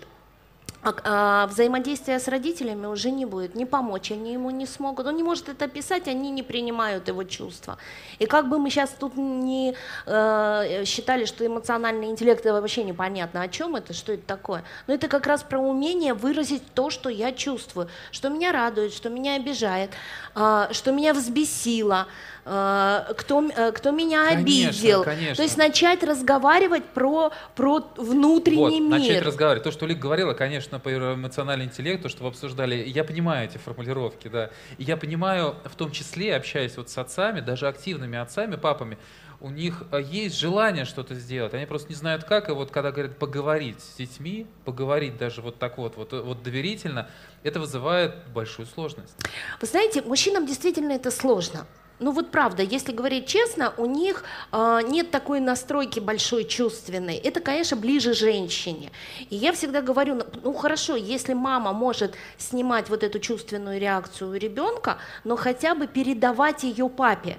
[0.82, 5.18] а, а взаимодействия с родителями уже не будет, не помочь, они ему не смогут, он
[5.18, 7.78] не может это писать, они не принимают его чувства.
[8.18, 13.42] И как бы мы сейчас тут не э, считали, что эмоциональный интеллект это вообще непонятно,
[13.42, 17.10] о чем это, что это такое, но это как раз про умение выразить то, что
[17.10, 19.92] я чувствую, что меня радует, что меня обижает,
[20.36, 22.08] э, что меня взбесило,
[22.50, 25.04] кто, э, кто меня конечно, обидел.
[25.04, 25.36] Конечно.
[25.36, 29.00] То есть начать разговаривать про, про внутренний вот, мир.
[29.00, 29.64] Начать разговаривать.
[29.64, 34.28] То, что Лик говорила, конечно, по эмоциональному интеллекту, что вы обсуждали, я понимаю эти формулировки,
[34.30, 34.50] да.
[34.78, 38.98] И я понимаю, в том числе, общаясь вот с отцами, даже активными отцами, папами,
[39.42, 42.92] у них э, есть желание что-то сделать, они просто не знают как, и вот когда
[42.92, 47.10] говорят поговорить с детьми, поговорить даже вот так вот, вот, вот доверительно,
[47.44, 49.16] это вызывает большую сложность.
[49.62, 51.66] Вы знаете, мужчинам действительно это сложно.
[52.00, 57.18] Ну вот правда, если говорить честно, у них э, нет такой настройки большой чувственной.
[57.18, 58.92] Это, конечно, ближе женщине.
[59.30, 64.32] И я всегда говорю, ну, ну хорошо, если мама может снимать вот эту чувственную реакцию
[64.32, 67.38] у ребенка, но хотя бы передавать ее папе.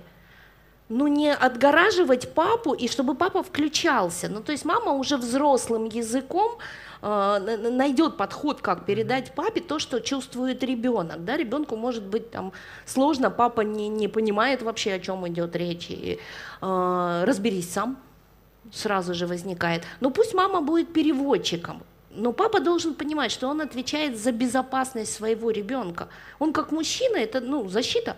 [0.90, 4.28] Ну, не отгораживать папу, и чтобы папа включался.
[4.28, 6.58] Ну, то есть мама уже взрослым языком
[7.00, 11.24] э, найдет подход, как передать папе то, что чувствует ребенок.
[11.24, 11.36] Да?
[11.36, 12.52] Ребенку может быть там
[12.86, 15.90] сложно, папа не, не понимает вообще, о чем идет речь.
[15.90, 16.18] И,
[16.60, 17.96] э, разберись сам,
[18.72, 19.84] сразу же возникает.
[20.00, 21.84] Но пусть мама будет переводчиком.
[22.10, 26.08] Но папа должен понимать, что он отвечает за безопасность своего ребенка.
[26.40, 28.16] Он как мужчина, это ну, защита.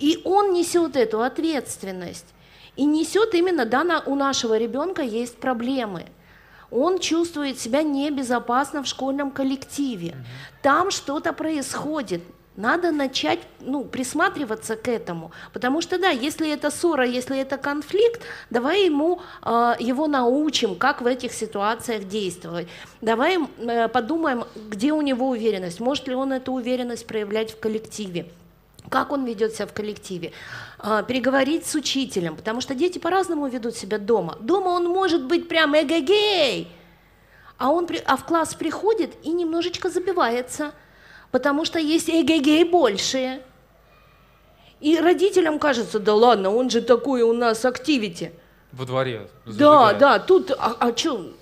[0.00, 2.26] И он несет эту ответственность.
[2.74, 6.06] И несет именно, да, на, у нашего ребенка есть проблемы.
[6.70, 10.16] Он чувствует себя небезопасно в школьном коллективе.
[10.62, 12.22] Там что-то происходит.
[12.56, 15.32] Надо начать ну, присматриваться к этому.
[15.52, 21.00] Потому что, да, если это ссора, если это конфликт, давай ему, э, его научим, как
[21.02, 22.68] в этих ситуациях действовать.
[23.00, 28.30] Давай э, подумаем, где у него уверенность, может ли он эту уверенность проявлять в коллективе
[28.88, 30.32] как он ведет себя в коллективе,
[30.78, 34.36] а, переговорить с учителем, потому что дети по-разному ведут себя дома.
[34.40, 36.68] Дома он может быть прям эгегей,
[37.58, 40.72] а, он, а в класс приходит и немножечко забивается,
[41.30, 43.42] потому что есть эгегей большие.
[44.80, 48.32] И родителям кажется, да ладно, он же такой у нас активити.
[48.72, 49.28] Во дворе.
[49.44, 49.98] Зажигает.
[49.98, 51.32] Да, да, тут, а, а что,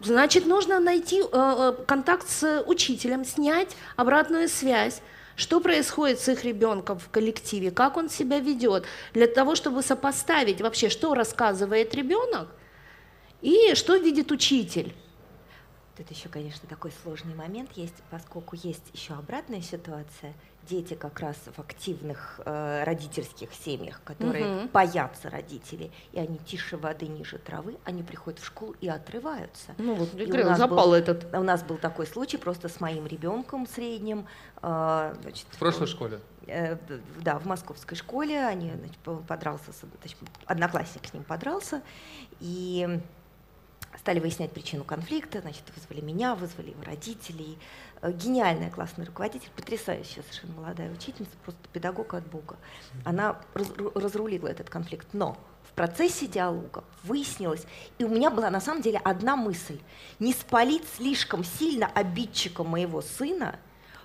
[0.00, 5.00] Значит, нужно найти э, э, контакт с учителем, снять обратную связь,
[5.36, 10.60] что происходит с их ребенком в коллективе, как он себя ведет, для того, чтобы сопоставить
[10.60, 12.48] вообще, что рассказывает ребенок
[13.40, 14.94] и что видит учитель.
[15.96, 20.34] Тут еще, конечно, такой сложный момент есть, поскольку есть еще обратная ситуация.
[20.68, 24.68] Дети как раз в активных э, родительских семьях, которые угу.
[24.72, 29.74] боятся родителей, и они тише воды, ниже травы, они приходят в школу и отрываются.
[29.78, 31.34] Ну вот, и у нас запал был, этот.
[31.34, 34.26] У нас был такой случай просто с моим ребенком средним.
[34.62, 36.20] Э, значит, в прошлой школе?
[36.46, 36.76] Э,
[37.20, 38.44] да, в московской школе.
[38.46, 41.82] Они значит, подрался, значит, одноклассник с ним подрался,
[42.40, 43.00] и
[43.98, 47.58] стали выяснять причину конфликта, значит, вызвали меня, вызвали его родителей.
[48.04, 52.56] Э, гениальная классный руководитель, потрясающая совершенно молодая учительница, просто педагог от Бога.
[53.02, 57.64] Она разрулила этот конфликт, но в процессе диалога выяснилось,
[57.96, 59.78] и у меня была на самом деле одна мысль,
[60.18, 63.58] не спалить слишком сильно обидчика моего сына,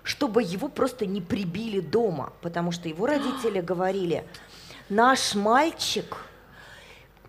[0.03, 4.23] чтобы его просто не прибили дома, потому что его родители говорили,
[4.87, 6.15] наш мальчик–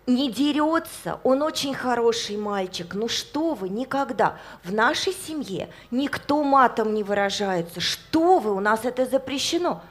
[0.07, 2.93] не дерется, он очень хороший мальчик.
[2.93, 4.37] Ну что вы, никогда.
[4.63, 7.79] В нашей семье никто матом не выражается.
[7.79, 9.83] Что вы, у нас это запрещено.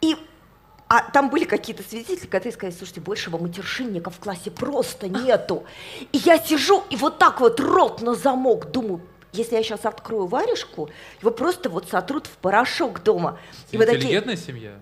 [0.00, 0.16] И
[0.88, 5.64] а там были какие-то свидетели, которые сказали, слушайте, большего матершинника в классе просто нету.
[6.12, 9.00] И я сижу и вот так вот рот на замок, думаю,
[9.32, 13.38] если я сейчас открою варежку, его просто вот сотрут в порошок дома.
[13.72, 14.46] И Интеллигентная такие...
[14.46, 14.72] семья?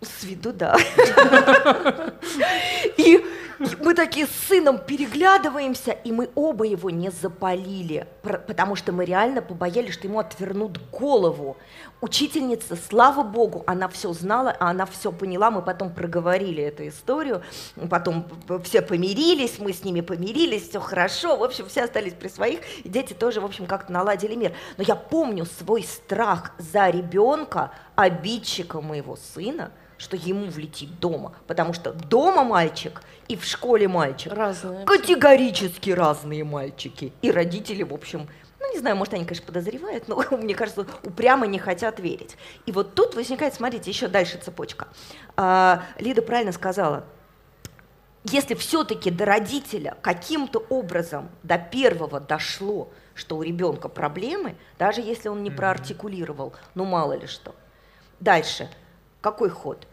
[0.00, 0.76] С виду, да.
[2.96, 3.22] И
[3.80, 9.42] мы такие с сыном переглядываемся, и мы оба его не запалили, потому что мы реально
[9.42, 11.58] побоялись, что ему отвернут голову.
[12.00, 17.42] Учительница, слава богу, она все знала, она все поняла, мы потом проговорили эту историю,
[17.90, 18.26] потом
[18.64, 22.88] все помирились, мы с ними помирились, все хорошо, в общем, все остались при своих, и
[22.88, 24.54] дети тоже, в общем, как-то наладили мир.
[24.78, 31.74] Но я помню свой страх за ребенка, обидчика моего сына, что ему влетит дома, потому
[31.74, 34.32] что дома мальчик и в школе мальчик.
[34.32, 34.86] Разные.
[34.86, 37.12] Категорически разные мальчики.
[37.20, 38.26] И родители, в общем,
[38.58, 42.38] ну, не знаю, может, они, конечно, подозревают, но, мне кажется, упрямо не хотят верить.
[42.64, 44.88] И вот тут возникает, смотрите, еще дальше цепочка.
[45.36, 47.04] А, Лида правильно сказала,
[48.24, 55.28] если все-таки до родителя каким-то образом до первого дошло, что у ребенка проблемы, даже если
[55.28, 57.54] он не проартикулировал, ну мало ли что.
[58.18, 58.70] Дальше,
[59.20, 59.86] какой ход?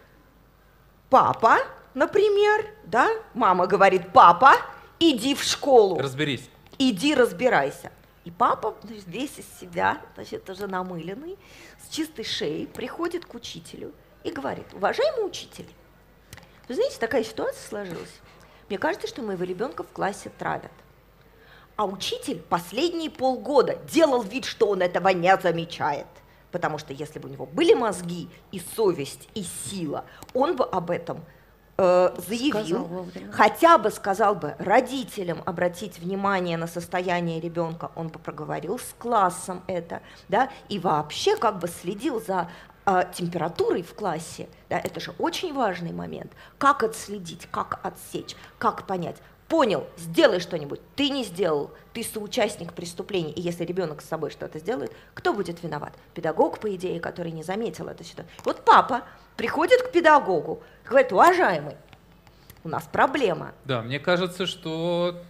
[1.09, 1.57] Папа,
[1.93, 4.53] например, да, мама говорит, папа,
[4.99, 5.99] иди в школу.
[5.99, 6.49] Разберись.
[6.77, 7.91] Иди разбирайся.
[8.25, 11.37] И папа значит, весь из себя, значит, уже намыленный,
[11.83, 13.93] с чистой шеей, приходит к учителю
[14.23, 15.67] и говорит, уважаемый учитель,
[16.67, 18.19] вы знаете, такая ситуация сложилась.
[18.67, 20.71] Мне кажется, что моего ребенка в классе травят.
[21.77, 26.07] А учитель последние полгода делал вид, что он этого не замечает–
[26.51, 30.89] Потому что если бы у него были мозги и совесть, и сила, он бы об
[30.91, 31.23] этом
[31.77, 38.79] э, заявил, хотя бы сказал бы родителям обратить внимание на состояние ребенка, он бы проговорил
[38.79, 42.49] с классом это, да, и вообще как бы следил за
[42.85, 48.87] э, температурой в классе, да, это же очень важный момент, как отследить, как отсечь, как
[48.87, 49.17] понять,
[49.47, 54.59] понял, сделай что-нибудь, ты не сделал, ты соучастник преступления, и если ребенок с собой что-то
[54.59, 55.93] сделает, кто будет виноват?
[56.13, 58.25] Педагог, по идее, который не заметил это сюда.
[58.43, 59.03] Вот папа
[59.35, 61.75] приходит к педагогу, говорит, уважаемый,
[62.63, 63.53] у нас проблема.
[63.65, 65.21] Да, мне кажется, что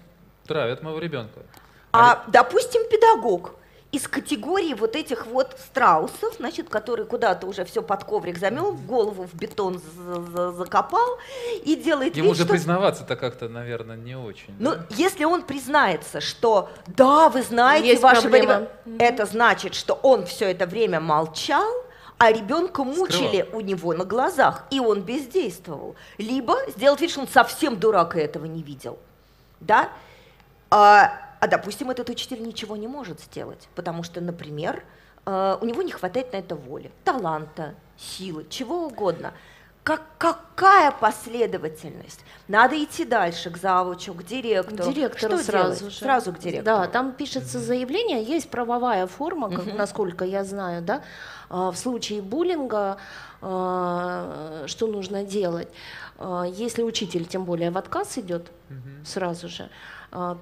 [0.45, 1.41] травят моего ребенка.
[1.91, 3.56] А, допустим, педагог
[3.91, 9.23] из категории вот этих вот страусов, значит, который куда-то уже все под коврик замел, голову
[9.23, 9.81] в бетон
[10.57, 11.17] закопал
[11.63, 12.51] и делает Ему вид, же что...
[12.51, 14.53] признаваться-то как-то, наверное, не очень.
[14.59, 14.85] Ну, да?
[14.89, 18.67] если он признается, что да, вы знаете, Есть ваше проблема.
[18.85, 21.71] время, это значит, что он все это время молчал,
[22.17, 23.59] а ребенка мучили Скрывал.
[23.59, 25.95] у него на глазах, и он бездействовал.
[26.17, 28.97] Либо сделать вид, что он совсем дурак и этого не видел.
[29.61, 29.89] Да?
[30.69, 34.83] А, а, допустим, этот учитель ничего не может сделать, потому что, например,
[35.25, 39.33] э, у него не хватает на это воли, таланта, силы, чего угодно.
[39.83, 42.19] Как, какая последовательность?
[42.49, 44.91] Надо идти дальше, к завучу, к К директору.
[44.91, 45.93] директору Что сразу делать?
[45.93, 45.99] же.
[45.99, 46.65] Сразу к директору.
[46.65, 49.77] Да, там пишется заявление, есть правовая форма, как- Мгм.
[49.77, 51.03] насколько я знаю, да.
[51.49, 52.97] А, В случае буллинга
[53.41, 55.69] а, что нужно делать?
[56.17, 59.05] А, Если учитель, тем более, в отказ идет Мгм.
[59.05, 59.69] сразу же,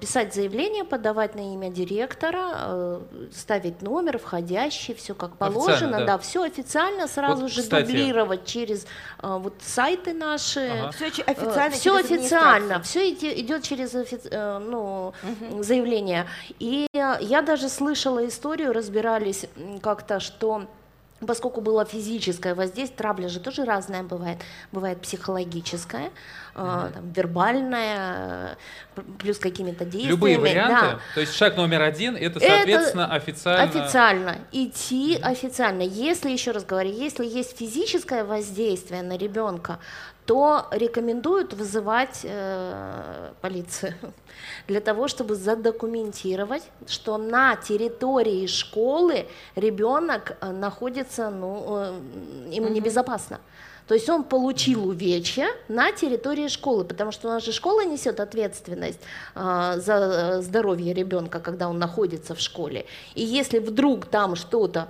[0.00, 3.00] писать заявление, подавать на имя директора, э,
[3.32, 6.04] ставить номер, входящий, все как Официально, положено, да.
[6.06, 7.86] да, все официально, сразу Вот, же кстати.
[7.86, 8.86] дублировать через
[9.18, 10.60] а, вот сайты наши.
[10.68, 10.92] Ага.
[10.92, 11.70] Все официально.
[11.70, 15.12] все официально, все идет через офи- э, ну,
[15.60, 16.26] заявление.
[16.58, 19.46] И э, я даже слышала историю, разбирались
[19.82, 20.66] как-то, что
[21.24, 24.38] поскольку было физическое воздействие, травля же тоже разная бывает.
[24.72, 26.10] Бывает психологическая,
[26.54, 28.58] э, там, вербальная,
[29.18, 30.10] плюс какими-то действиями.
[30.10, 30.42] Любые да.
[30.42, 31.02] варианты.
[31.14, 33.62] То есть шаг номер один это, Это соответственно, официально.
[33.62, 34.38] Официально.
[34.52, 35.82] Идти официально.
[35.82, 39.78] Если, еще раз говорю, если есть физическое воздействие на ребенка,
[40.26, 43.94] то рекомендуют вызывать э, полицию
[44.68, 52.00] для того, чтобы задокументировать, что на территории школы ребенок э, находится, ну, э,
[52.50, 53.40] ему небезопасно.
[53.86, 58.18] То есть он получил увечья на территории школы, потому что у нас же школа несет
[58.18, 58.98] ответственность
[59.34, 62.86] а, за э, здоровье ребенка, когда он находится в школе.
[63.14, 64.88] И если вдруг там что-то,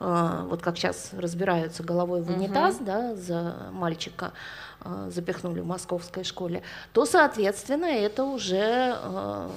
[0.00, 4.32] а, вот как сейчас разбираются головой в унитаз, да, за мальчика а,
[5.08, 6.62] запихнули в московской школе,
[6.92, 9.50] то, соответственно, это уже а,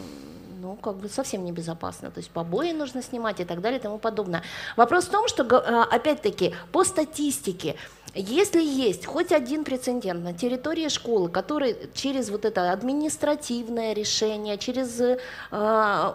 [0.61, 2.11] ну, как бы совсем небезопасно.
[2.11, 4.43] То есть побои нужно снимать и так далее и тому подобное.
[4.77, 7.75] Вопрос в том, что, а, опять-таки, по статистике,
[8.13, 14.99] если есть хоть один прецедент на территории школы, который через вот это административное решение, через
[14.99, 15.17] э,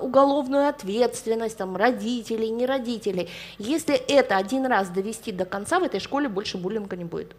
[0.02, 6.00] уголовную ответственность там, родителей, не родителей, если это один раз довести до конца, в этой
[6.00, 7.34] школе больше буллинга не будет.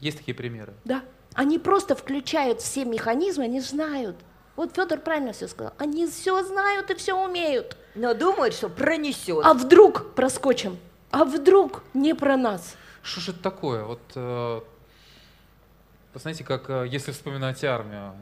[0.00, 0.74] Есть такие примеры.
[0.84, 1.02] Да.
[1.34, 4.16] Они просто включают все механизмы, они знают.
[4.56, 5.72] Вот Федор правильно все сказал.
[5.78, 7.76] Они все знают и все умеют.
[7.94, 9.44] Но думают, что пронесет.
[9.44, 10.78] А вдруг проскочим?
[11.10, 12.76] А вдруг не про нас?
[13.02, 13.84] Что же это такое?
[13.84, 14.60] Вот, э,
[16.12, 18.14] вы знаете, как э, если вспоминать армию,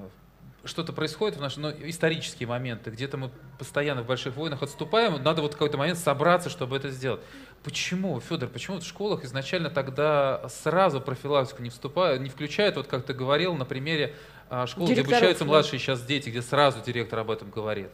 [0.66, 5.42] что-то происходит в наши ну, исторические моменты, где-то мы постоянно в больших войнах отступаем, надо
[5.42, 7.20] вот в какой-то момент собраться, чтобы это сделать.
[7.62, 13.04] Почему, Федор, почему в школах изначально тогда сразу профилактику не вступают, не включают, вот как
[13.04, 14.14] ты говорил, на примере
[14.48, 17.88] а, школ, где обучаются младшие сейчас дети, где сразу директор об этом говорит?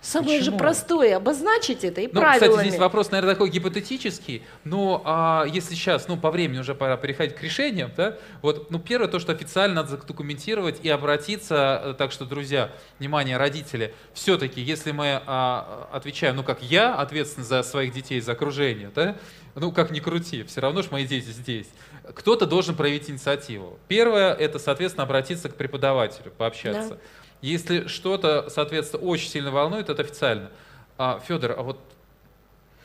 [0.00, 0.58] Самое же Почему?
[0.58, 2.50] простое обозначить это и Ну, правилами.
[2.50, 6.96] кстати, здесь вопрос, наверное, такой гипотетический, но а, если сейчас, ну, по времени уже пора
[6.96, 11.94] переходить к решениям, да, вот, ну, первое, то, что официально надо задокументировать и обратиться, э,
[11.98, 12.70] так что, друзья,
[13.00, 18.32] внимание, родители, все-таки, если мы а, отвечаем, ну, как я ответственен за своих детей, за
[18.32, 19.16] окружение, да,
[19.56, 21.66] ну, как ни крути, все равно же мои дети здесь.
[22.14, 23.78] Кто-то должен проявить инициативу.
[23.88, 26.90] Первое, это, соответственно, обратиться к преподавателю, пообщаться.
[26.90, 26.98] Да.
[27.40, 30.50] Если что-то, соответственно, очень сильно волнует, это официально.
[30.96, 31.78] А, Федор, а вот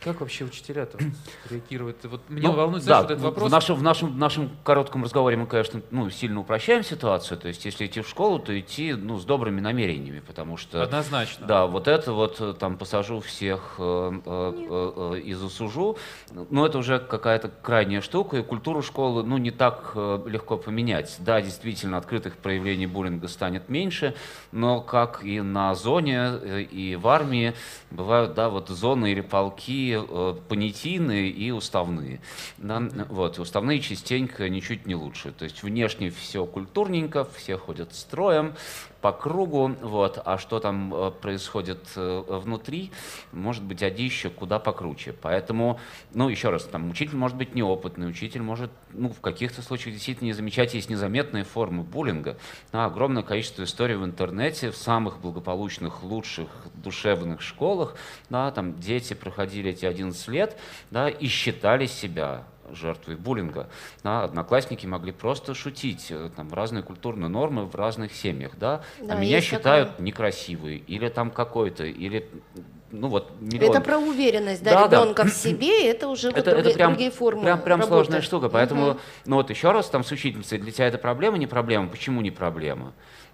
[0.04, 0.98] как вообще учителя-то
[1.50, 1.98] реагируют?
[2.06, 3.50] Вот меня Ну, волнует, да, знаешь, вот этот в- вопрос.
[3.50, 7.38] В нашем, в, нашем, в нашем коротком разговоре мы, конечно, ну, сильно упрощаем ситуацию.
[7.38, 10.84] То есть, если идти в школу, то идти ну, с добрыми намерениями, потому что...
[10.84, 11.48] Однозначно.
[11.48, 15.98] Да, вот это вот э, там посажу всех э, э, э, э, и засужу,
[16.50, 21.16] но это уже какая-то крайняя штука, и культуру школы ну, не так э, легко поменять.
[21.20, 24.16] Да, действительно, открытых проявлений буллинга станет меньше,
[24.52, 27.54] но как и на зоне, э, и в армии
[27.92, 32.22] бывают, да, вот зоны или полки э, понятийные и уставные.
[32.58, 35.32] Да, вот, и уставные частенько ничуть не лучше.
[35.32, 38.54] То есть внешне все культурненько, все ходят строем,
[39.04, 42.90] по кругу, вот, а что там э, происходит э, внутри,
[43.34, 45.12] может быть, одище куда покруче.
[45.12, 45.78] Поэтому,
[46.14, 50.28] ну, еще раз, там, учитель может быть неопытный, учитель может, ну, в каких-то случаях действительно
[50.28, 52.38] не замечать, есть незаметные формы буллинга.
[52.72, 57.96] Да, огромное количество историй в интернете, в самых благополучных, лучших, душевных школах,
[58.30, 60.58] да, там дети проходили эти 11 лет,
[60.92, 63.70] да, и считали себя жертвой буллинга.
[64.04, 69.16] Да, одноклассники могли просто шутить, э, там разные культурные нормы в разных семьях, да, Да,
[69.16, 70.06] а меня считают такое.
[70.06, 72.30] некрасивой, или там какой-то, или
[72.92, 73.72] ну вот миллион.
[73.72, 74.98] Это про уверенность, да, Да, да.
[75.02, 77.44] ребенка в себе, это уже вот это, другие, это прям, другие формы.
[77.44, 77.94] прям, прям работы.
[77.96, 78.50] сложная штука.
[78.50, 79.00] Поэтому, Мгм.
[79.26, 81.88] ну вот еще раз там с учительницей, для тебя это проблема, не проблема?
[81.88, 82.94] Почему не проблема?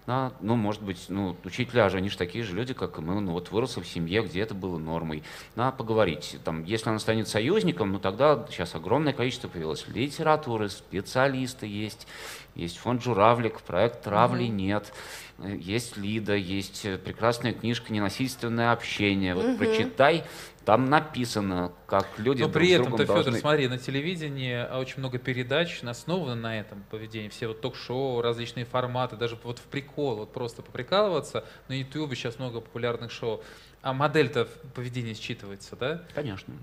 [0.10, 3.22] Да, ну, может быть, ну, учителя же, они же такие же люди, как и мы,
[3.22, 5.22] ну, вот выросла в семье, где это было нормой.
[5.56, 6.40] Надо поговорить.
[6.44, 12.08] Там, если она станет союзником, ну, тогда сейчас огромное количество появилось литературы, специалисты есть,
[12.56, 14.92] есть фонд «Журавлик», проект «Травли» нет,
[15.38, 19.36] э, есть Лида, есть э, прекрасная книжка «Ненасильственное общение».
[19.36, 20.24] Вот прочитай,
[20.70, 23.40] там написано, как люди Но друг при с этом, другом ты, Федор, должны...
[23.40, 27.30] смотри, на телевидении а, очень много передач основано на этом поведении.
[27.30, 31.44] Все вот ток-шоу, различные форматы, даже вот в прикол, вот просто поприкалываться.
[31.70, 33.42] На Ютубе сейчас много популярных шоу.
[33.82, 36.04] А модель-то в поведении считывается, да?
[36.14, 36.54] Конечно.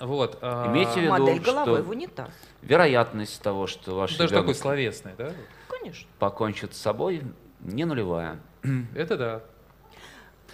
[0.00, 0.36] Вот.
[0.42, 2.32] а, Имейте в виду, Модель что- головой в унитаз.
[2.60, 5.30] Вероятность того, что ваш ну, Даже такой словесный, да?
[5.68, 6.08] Конечно.
[6.18, 7.22] покончит с собой,
[7.60, 8.40] не нулевая.
[8.96, 9.42] Это да.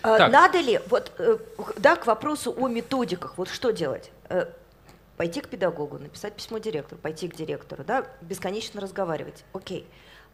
[0.03, 0.32] А, Так.
[0.32, 1.36] Надо ли, вот, э,
[1.76, 4.11] да, к вопросу о методиках, вот что делать?
[4.28, 4.46] Э,
[5.16, 9.44] Пойти к педагогу, написать письмо директору, пойти к директору, да, бесконечно разговаривать.
[9.53, 9.86] Окей.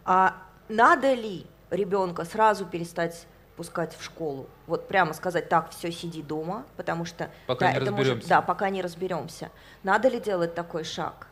[0.04, 0.36] А
[0.68, 4.46] надо ли ребенка сразу перестать пускать в школу?
[4.68, 7.30] Вот прямо сказать, так, все, сиди дома, потому что...
[7.48, 8.28] Пока да, не это может- разберемся.
[8.28, 9.50] да, пока не разберемся.
[9.82, 11.26] Надо ли делать такой шаг?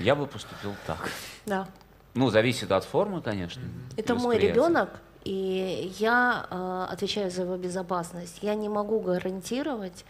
[0.00, 1.08] Я бы поступил так.
[1.46, 1.68] Да.
[2.14, 3.62] Ну, зависит от формы, конечно.
[3.96, 4.90] Это мой ребенок,
[5.24, 8.38] и я э, отвечаю за его безопасность.
[8.42, 10.04] Я не могу гарантировать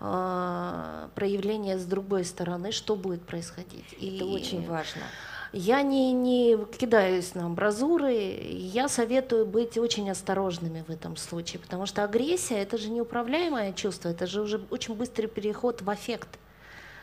[0.00, 3.92] э, проявление с другой стороны, что будет происходить.
[3.92, 5.02] Это И очень важно.
[5.52, 11.86] Я не, не кидаюсь на амбразуры, я советую быть очень осторожными в этом случае, потому
[11.86, 16.28] что агрессия это же неуправляемое чувство, это же уже очень быстрый переход в аффект.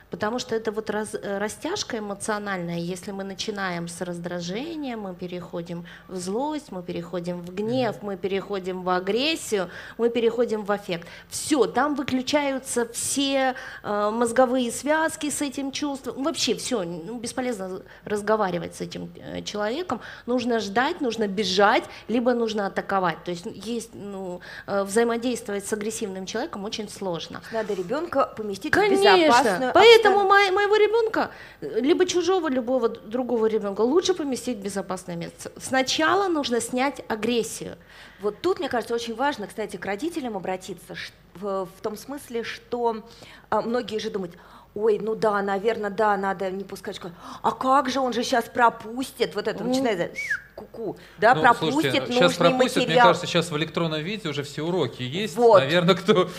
[0.09, 5.85] Потому что это вот раз- э, растяжка эмоциональная, если мы начинаем с раздражения, мы переходим
[6.07, 11.07] в злость, мы переходим в гнев, мы переходим в агрессию, мы переходим в аффект.
[11.29, 16.23] Все, там выключаются все э, мозговые связки с этим чувством.
[16.23, 20.01] Вообще все, ну, бесполезно разговаривать с этим э, человеком.
[20.25, 23.23] Нужно ждать, нужно бежать, либо нужно атаковать.
[23.23, 27.41] То есть есть, ну, э, взаимодействовать с агрессивным человеком очень сложно.
[27.51, 29.17] Надо ребенка поместить в Конечно.
[29.17, 29.73] безопасную
[30.03, 31.31] Поэтому мо- моего ребенка,
[31.61, 35.51] э, либо чужого, любого другого ребенка, лучше поместить в безопасное место.
[35.57, 37.77] Сначала нужно снять агрессию.
[38.21, 40.95] Вот тут, мне кажется, очень важно, кстати, к родителям обратиться
[41.35, 43.03] в, в том смысле, что
[43.49, 44.35] а, многие же думают,
[44.75, 46.99] ой, ну да, наверное, да, надо не пускать.
[47.41, 49.69] А как же он же сейчас пропустит, вот это Ну.
[49.69, 50.15] начинает
[50.53, 53.07] ку-ку, да, Ну, пропустит слушайте, нужный сейчас пропустят, мне материал.
[53.07, 55.35] кажется, сейчас в электронном виде уже все уроки есть.
[55.35, 55.59] Вот.
[55.59, 56.29] Наверное, кто...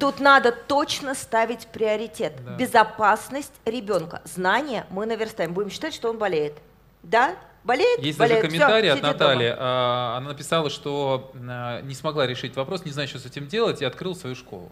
[0.00, 2.34] Тут надо точно ставить приоритет.
[2.44, 2.56] Да.
[2.56, 4.20] Безопасность ребенка.
[4.24, 5.52] Знания мы наверстаем.
[5.54, 6.54] Будем считать, что он болеет.
[7.02, 7.36] Да?
[7.64, 8.00] Болеет?
[8.00, 8.50] Есть даже болеет.
[8.50, 9.12] Всё, комментарий от сиди дома.
[9.14, 9.54] Натальи.
[9.58, 13.80] А, Она написала, что а, не смогла решить вопрос, не знает, что с этим делать,
[13.80, 14.70] и открыл свою школу.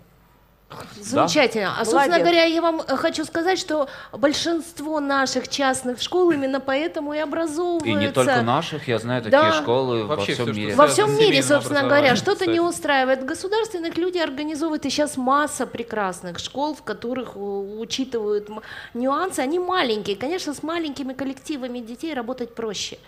[1.01, 1.73] Замечательно.
[1.75, 2.27] А, собственно Молодец.
[2.27, 7.89] говоря, я вам э, хочу сказать, что большинство наших частных школ именно поэтому и образовываются.
[7.89, 9.53] И не только наших, я знаю такие Да.
[9.53, 10.75] школы Вообще во всем что мире.
[10.75, 14.85] Во всем мире, собственно говоря, что-то не устраивает государственных, люди организовывают.
[14.87, 18.49] И сейчас масса прекрасных школ, в которых э, учитывают
[18.95, 19.41] нюансы.
[19.41, 20.17] Они маленькие.
[20.17, 22.99] Конечно, с маленькими коллективами детей работать проще.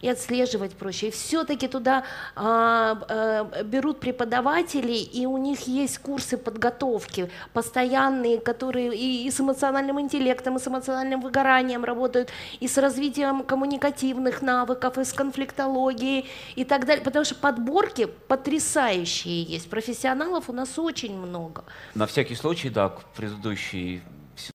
[0.00, 1.08] И отслеживать проще.
[1.08, 8.96] И все-таки туда а, а, берут преподавателей, и у них есть курсы подготовки постоянные, которые
[8.96, 12.30] и, и с эмоциональным интеллектом, и с эмоциональным выгоранием работают,
[12.60, 16.26] и с развитием коммуникативных навыков, и с конфликтологией
[16.56, 17.04] и так далее.
[17.04, 19.68] Потому что подборки потрясающие есть.
[19.68, 21.64] Профессионалов у нас очень много.
[21.94, 24.02] На всякий случай, да, к предыдущей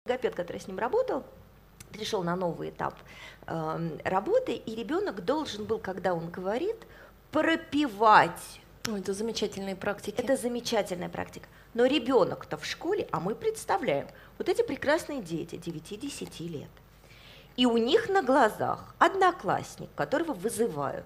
[0.05, 1.23] логопед, который с ним работал,
[1.95, 2.95] перешел на новый этап
[3.47, 6.75] эм, работы, и ребенок должен был, когда он говорит,
[7.31, 8.59] пропивать.
[8.87, 10.19] Ой, это замечательные практики.
[10.19, 11.47] Это замечательная практика.
[11.73, 16.69] Но ребенок-то в школе, а мы представляем, вот эти прекрасные дети 9-10 лет,
[17.55, 21.05] и у них на глазах одноклассник, которого вызывают,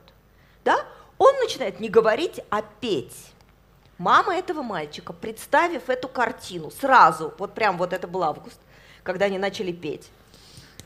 [0.66, 0.84] да,
[1.18, 3.34] он начинает не говорить, а петь.
[3.98, 8.60] Мама этого мальчика, представив эту картину сразу, вот прям вот это был август,
[9.04, 10.10] когда они начали петь,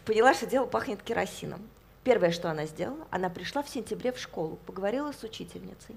[0.06, 1.62] поняла, что дело пахнет керосином.
[2.04, 5.96] Первое, что она сделала, она пришла в сентябре в школу, поговорила с учительницей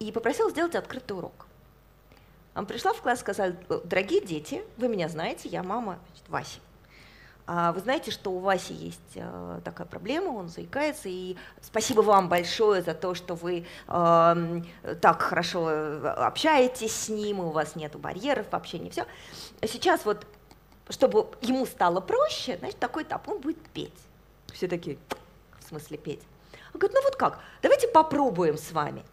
[0.00, 1.46] и попросила сделать открытый урок.
[2.54, 3.52] Она пришла в класс, сказала,
[3.84, 6.60] дорогие дети, вы меня знаете, я мама значит, Васи.
[7.46, 12.30] А вы знаете, что у Васи есть э, такая проблема, он заикается, и спасибо вам
[12.30, 14.62] большое за то, что вы э,
[15.00, 19.04] так хорошо э, общаетесь с ним, и у вас нет барьеров в общении, все.
[19.62, 20.26] Сейчас вот,
[20.90, 23.92] чтобы ему стало проще, значит, такой этап, он будет петь.
[24.52, 24.98] Все такие,
[25.60, 26.20] в смысле петь?
[26.72, 29.04] Он говорит, ну вот как, давайте попробуем с вами.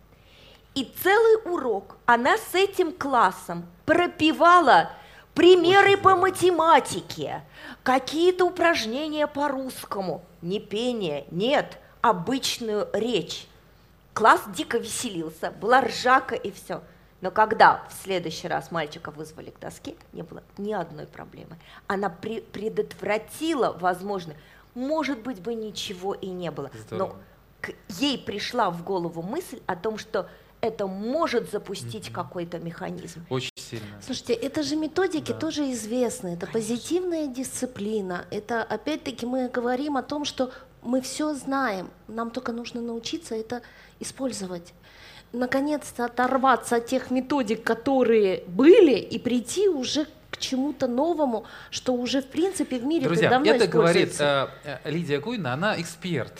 [0.74, 4.92] И целый урок она с этим классом пропевала
[5.34, 7.44] примеры по математике,
[7.84, 13.48] какие-то упражнения по русскому, не пение, нет, обычную речь.
[14.14, 16.82] Класс дико веселился, была ржака и все.
[17.22, 21.58] Но когда в следующий раз мальчика вызвали к доске, не было ни одной проблемы.
[21.88, 24.34] Она при предотвратила, возможно,
[24.74, 26.72] может быть бы ничего и не было.
[26.74, 27.08] Здорово.
[27.08, 27.16] Но
[27.62, 30.28] к ей пришла в голову мысль о том, что
[30.62, 32.14] это может запустить mm-hmm.
[32.14, 33.26] какой-то механизм.
[33.30, 34.02] Очень сильно.
[34.04, 35.38] Слушайте, это же методики да.
[35.38, 36.30] тоже известны.
[36.30, 36.76] Это Конечно.
[36.76, 38.26] позитивная дисциплина.
[38.30, 40.52] Это опять-таки мы говорим о том, что
[40.84, 41.90] мы все знаем.
[42.08, 43.62] Нам только нужно научиться это
[44.00, 44.74] использовать.
[45.34, 52.22] Наконец-то оторваться от тех методик, которые были, и прийти уже к чему-то новому, что уже
[52.22, 56.34] в принципе в мире Друзья, давно это говорит э, э, Лидия Гуйна, она эксперт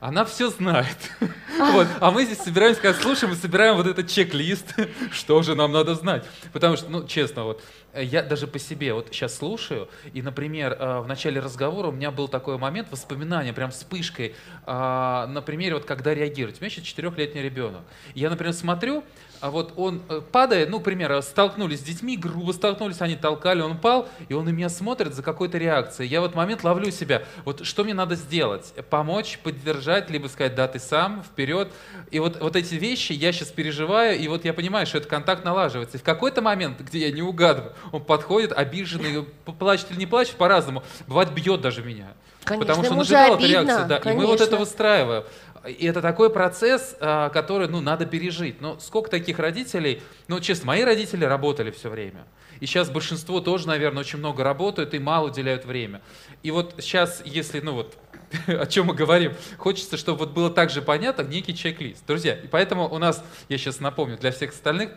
[0.00, 0.96] она все знает.
[1.58, 1.86] вот.
[2.00, 4.74] А мы здесь собираемся, когда слушаем, мы собираем вот этот чек-лист,
[5.12, 6.24] что же нам надо знать.
[6.52, 7.62] Потому что, ну, честно, вот,
[7.94, 12.10] я даже по себе вот сейчас слушаю, и, например, э, в начале разговора у меня
[12.10, 14.34] был такой момент воспоминания, прям вспышкой,
[14.66, 16.60] а, на примере, вот когда реагировать.
[16.60, 17.82] У меня сейчас четырехлетний ребенок.
[18.14, 19.04] Я, например, смотрю,
[19.40, 23.60] а вот он э, падает, ну, к примеру, столкнулись с детьми, грубо столкнулись, они толкали,
[23.60, 26.08] он упал, и он на меня смотрит за какой-то реакцией.
[26.08, 28.72] Я в этот момент ловлю себя, вот что мне надо сделать?
[28.90, 31.72] Помочь, поддержать, либо сказать, да, ты сам, вперед.
[32.10, 35.44] И вот, вот эти вещи я сейчас переживаю, и вот я понимаю, что этот контакт
[35.44, 35.96] налаживается.
[35.96, 39.24] И в какой-то момент, где я не угадываю, он подходит, обиженный,
[39.58, 40.82] плачет или не плачет, по-разному.
[41.06, 42.14] Бывает, бьет даже меня.
[42.48, 43.86] Конечно, потому что он ожидал эту реакцию.
[43.86, 45.24] Да, и мы вот это выстраиваем.
[45.66, 48.60] И это такой процесс, а, который, ну, надо пережить.
[48.60, 52.26] Но сколько таких родителей, ну, честно, мои родители работали все время.
[52.60, 56.00] И сейчас большинство тоже, наверное, очень много работают и мало уделяют время.
[56.42, 57.96] И вот сейчас, если, ну вот,
[58.46, 62.04] о чем мы говорим, хочется, чтобы вот было также понятно некий чек-лист.
[62.06, 64.90] Друзья, и поэтому у нас, я сейчас напомню, для всех остальных,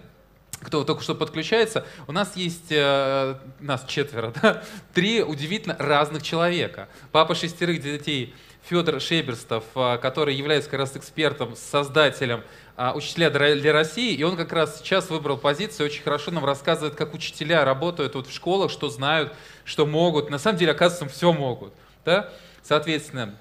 [0.62, 6.88] кто только что подключается, у нас есть, э, нас четверо, да, три удивительно разных человека.
[7.12, 8.34] Папа шестерых детей
[8.72, 12.42] Федор Шеберстов, а, который является как раз экспертом, создателем
[12.78, 16.96] а, учителя для России, и он как раз сейчас выбрал позицию, очень хорошо нам рассказывает,
[16.96, 19.34] как учителя работают вот в школах, что знают,
[19.66, 20.30] что могут.
[20.30, 21.74] На самом деле, оказывается, все могут.
[22.06, 22.30] Да?
[22.64, 23.36] Соответственно,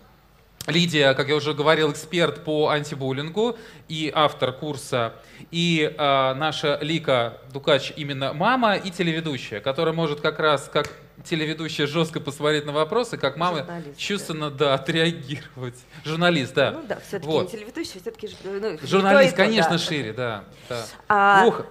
[0.66, 3.56] Лидия, как я уже говорил, эксперт по антибуллингу
[3.86, 5.14] и автор курса,
[5.52, 10.90] и э, наша Лика Дукач именно мама и телеведущая, которая может как раз как
[11.24, 13.66] телеведущая жестко посмотреть на вопросы, как мама
[13.96, 15.78] чувственно да, отреагировать.
[16.04, 16.72] Журналист, да.
[16.72, 17.52] Ну да, все-таки вот.
[17.52, 19.78] не телеведущий, все-таки ну, журналист, конечно, да.
[19.78, 20.44] шире, да.
[20.68, 20.86] да.
[21.08, 21.44] А...
[21.46, 21.64] Ух,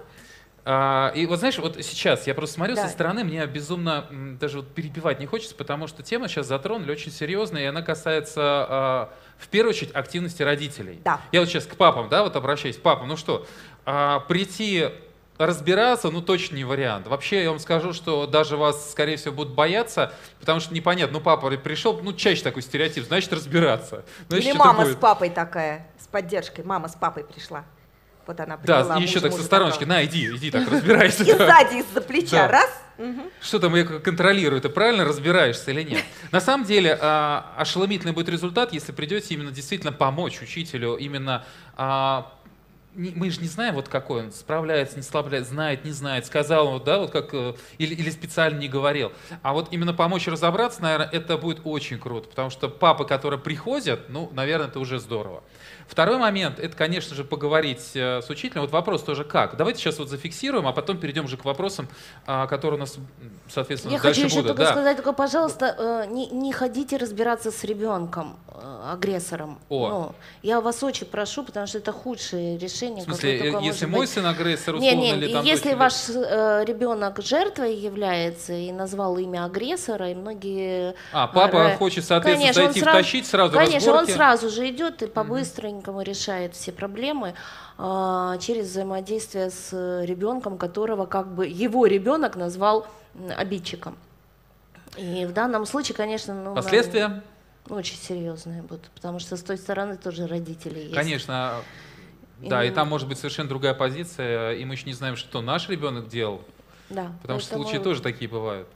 [0.64, 2.86] а, и вот знаешь, вот сейчас я просто смотрю да.
[2.86, 4.06] со стороны, мне безумно
[4.38, 8.42] даже вот перебивать не хочется, потому что тема сейчас затронули очень серьезная, и она касается
[8.42, 11.00] а, в первую очередь активности родителей.
[11.04, 11.20] Да.
[11.32, 13.46] Я вот сейчас к папам, да, вот обращаюсь, папа, ну что,
[13.86, 14.90] а, прийти
[15.46, 17.06] разбираться, ну, точно не вариант.
[17.06, 21.24] Вообще, я вам скажу, что даже вас, скорее всего, будут бояться, потому что непонятно, ну,
[21.24, 24.04] папа пришел, ну, чаще такой стереотип, значит, разбираться.
[24.28, 24.98] Значит, Или мама будет.
[24.98, 27.64] с папой такая, с поддержкой, мама с папой пришла.
[28.26, 31.24] Вот она приняла, Да, и еще так со стороночки, на, иди, иди, так разбирайся.
[31.24, 32.70] И сзади, из-за плеча, раз.
[33.40, 36.04] Что там я контролирую, ты правильно разбираешься или нет?
[36.32, 41.44] На самом деле, а, ошеломительный будет результат, если придете именно действительно помочь учителю, именно
[42.94, 46.80] а, мы же не знаем, вот какой он, справляется, не справляется, знает, не знает, сказал
[46.80, 49.12] да, вот как, э, или, или специально не говорил.
[49.42, 54.08] А вот именно помочь разобраться, наверное, это будет очень круто, потому что папы, которые приходят,
[54.08, 55.42] ну, наверное, это уже здорово.
[55.86, 58.62] Второй момент, это, конечно же, поговорить э, с учителем.
[58.62, 59.56] Вот вопрос тоже как.
[59.56, 61.88] Давайте сейчас вот зафиксируем, а потом перейдем уже к вопросам,
[62.26, 62.96] а, которые у нас,
[63.48, 64.56] соответственно, Я дальше хочу еще будут.
[64.56, 64.70] только да.
[64.70, 65.74] сказать, только, пожалуйста,
[66.06, 68.38] э, не, не ходите разбираться с ребенком,
[68.86, 69.58] агрессором.
[69.68, 69.88] О.
[69.88, 72.79] Ну, я вас очень прошу, потому что это худшее решение.
[72.88, 74.10] В смысле, если мой быть.
[74.10, 79.18] сын агрессор, условно, не, не, или там Если ваш э, ребенок жертвой является и назвал
[79.18, 80.94] имя агрессора, и многие...
[81.12, 84.10] А, папа э, хочет, соответственно, конечно, зайти, сразу, втащить сразу Конечно, разборки.
[84.10, 87.34] он сразу же идет и по-быстренькому по решает все проблемы
[87.78, 89.72] а, через взаимодействие с
[90.04, 92.86] ребенком, которого как бы его ребенок назвал
[93.36, 93.96] обидчиком.
[94.96, 97.22] И в данном случае, конечно, ну, последствия.
[97.68, 100.94] очень серьезные будут, потому что с той стороны тоже родители есть.
[100.94, 101.54] Конечно,
[102.42, 105.40] да, и И- там может быть совершенно другая позиция, и мы еще не знаем, что
[105.42, 106.42] наш ребенок делал,
[106.88, 107.12] Да.
[107.22, 108.68] потому что поэтому- случаи тоже такие бывают.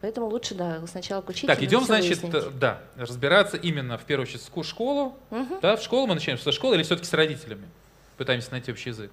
[0.00, 1.48] Поэтому лучше, да, сначала к учителю.
[1.48, 2.34] Так, идем, значит, выяснить.
[2.34, 5.16] э, да, разбираться именно в первую очередь в школу.
[5.30, 5.58] Мгм.
[5.60, 7.68] Да, в школу мы начинаем со школы или все-таки с родителями?
[8.16, 9.10] Пытаемся найти общий язык.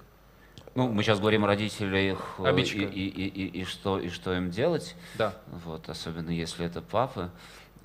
[0.76, 4.34] Ну, мы сейчас говорим о родителях э, и, и, и, и, и что, и что
[4.36, 5.34] им делать, Да.
[5.64, 7.30] вот, особенно если это папы.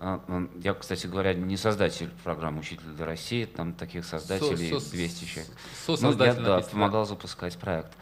[0.02, 4.90] А, Я, кстати говоря, не создатель программы «Учитель для России», там таких создателей Со- со-
[4.92, 5.52] 200 человек.
[5.84, 7.92] Сосоздатель ну, я, да, помогал запускать проект.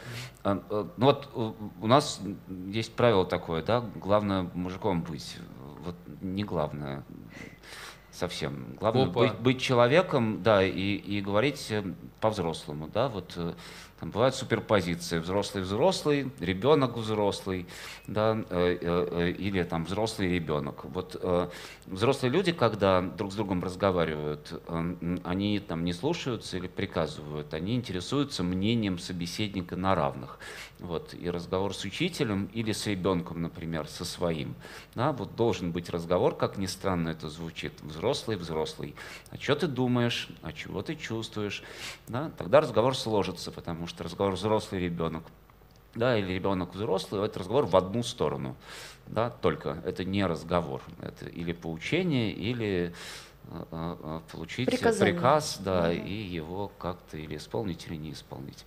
[0.44, 2.20] А, э, Ну вот э, у нас
[2.66, 5.38] есть правило такое, да, главное мужиком быть.
[5.84, 7.02] Вот не главное
[8.12, 8.76] совсем.
[8.78, 9.20] Главное Опа.
[9.20, 11.82] быть, быть человеком, да, и, и говорить э,
[12.20, 13.36] по-взрослому, да, вот
[14.00, 17.66] там бывают суперпозиции, взрослый взрослый, ребенок взрослый,
[18.06, 20.84] да, э, э, э, или там взрослый ребенок.
[20.84, 21.20] Вот
[21.86, 24.60] взрослые люди, когда друг с другом разговаривают,
[25.24, 30.38] они там не слушаются или приказывают, они интересуются мнением собеседника на равных.
[30.78, 34.54] Вот, и разговор с учителем или с ребенком, например, со своим.
[34.94, 38.94] Да, вот должен быть разговор, как ни странно это звучит, взрослый, взрослый.
[39.30, 41.64] А что ты думаешь, а чего ты чувствуешь?
[42.06, 45.24] Да, тогда разговор сложится, потому что разговор взрослый ребенок,
[45.94, 48.54] да, или ребенок взрослый, это разговор в одну сторону,
[49.06, 52.92] да, только это не разговор, это или поучение, или
[53.50, 55.14] э, э, получить Приказание.
[55.14, 56.06] приказ, да, Мгм.
[56.06, 58.64] и его как-то или исполнить, или не исполнить.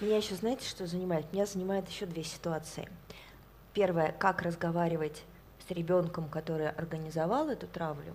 [0.00, 1.32] Меня еще, знаете, что занимает?
[1.32, 2.88] Меня занимает еще две ситуации.
[3.72, 5.22] Первое, как разговаривать
[5.66, 8.14] с ребенком, который организовал эту травлю,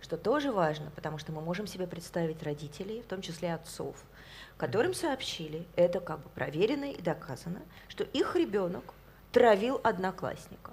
[0.00, 3.96] что тоже важно, потому что мы можем себе представить родителей, в том числе отцов,
[4.60, 8.92] которым сообщили, это как бы проверено и доказано, что их ребенок
[9.32, 10.72] травил одноклассника.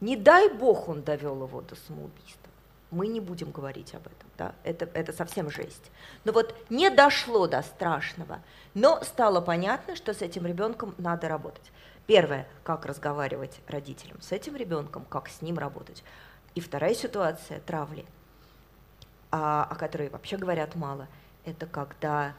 [0.00, 2.50] Не дай бог он довел его до самоубийства.
[2.90, 5.90] Мы не будем говорить об этом, да, это, это совсем жесть.
[6.24, 8.42] Но вот не дошло до страшного,
[8.74, 11.72] но стало понятно, что с этим ребенком надо работать.
[12.06, 16.04] Первое, как разговаривать родителям с этим ребенком, как с ним работать.
[16.54, 18.04] И вторая ситуация травли,
[19.30, 21.08] а, о которой вообще говорят мало,
[21.46, 22.34] это когда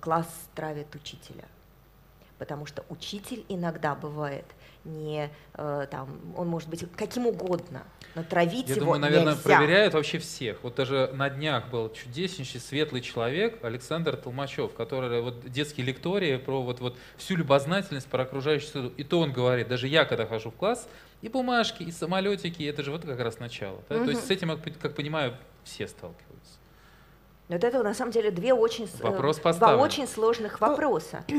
[0.00, 1.44] класс травит учителя.
[2.38, 4.44] Потому что учитель иногда бывает
[4.84, 9.42] не э, там, он может быть каким угодно, но травить Я его думаю, наверное, нельзя.
[9.42, 10.58] проверяют вообще всех.
[10.62, 16.62] Вот даже на днях был чудеснейший, светлый человек Александр Толмачев, который вот детские лектории про
[16.62, 18.92] вот, вот всю любознательность про окружающую среду.
[18.96, 20.88] И то он говорит, даже я, когда хожу в класс,
[21.20, 23.80] и бумажки, и самолетики, это же вот как раз начало.
[23.88, 24.04] да.
[24.04, 26.31] То есть с этим, как понимаю, все сталкиваются.
[27.48, 31.24] Но Вот это на самом деле две очень, э, Вопрос два очень сложных вопроса.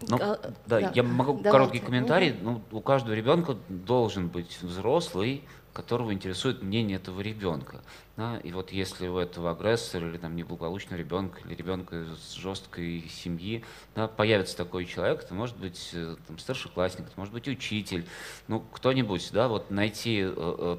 [0.00, 0.92] Ну, А, да, да.
[0.94, 1.50] я могу Давайте.
[1.50, 2.34] короткий комментарий.
[2.40, 5.42] Ну, у каждого ребенка должен быть взрослый,
[5.72, 7.80] которого интересует мнение этого ребенка.
[8.18, 8.36] Да?
[8.42, 13.64] И вот если у этого агрессора или там неблагополучного ребенка или ребенка с жесткой семьи
[13.94, 18.04] да, появится такой человек, это может быть э, там, старшеклассник, это может быть учитель,
[18.48, 20.76] ну кто-нибудь, да, вот найти э, э,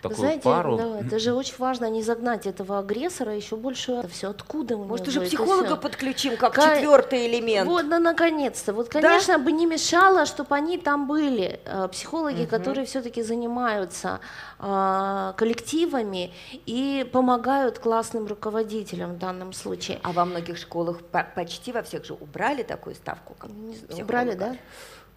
[0.00, 0.76] такую Знаете, пару.
[0.76, 3.90] да, это же очень важно не загнать этого агрессора еще больше.
[3.90, 7.68] Это все откуда у Может, уже психолога подключим как Ка- четвертый элемент.
[7.68, 8.72] Вот, да, наконец-то.
[8.72, 11.58] Вот, конечно, бы не мешало, чтобы они там были.
[11.64, 12.46] Э, Психологи, Мгм.
[12.46, 14.20] которые все-таки занимаются
[14.58, 16.32] а, коллективами
[16.64, 16.75] и
[17.12, 19.98] помогают классным руководителям в данном случае.
[20.02, 23.34] А во многих школах по- почти во всех же убрали такую ставку.
[23.38, 24.04] Как знаю.
[24.04, 24.56] Убрали, да?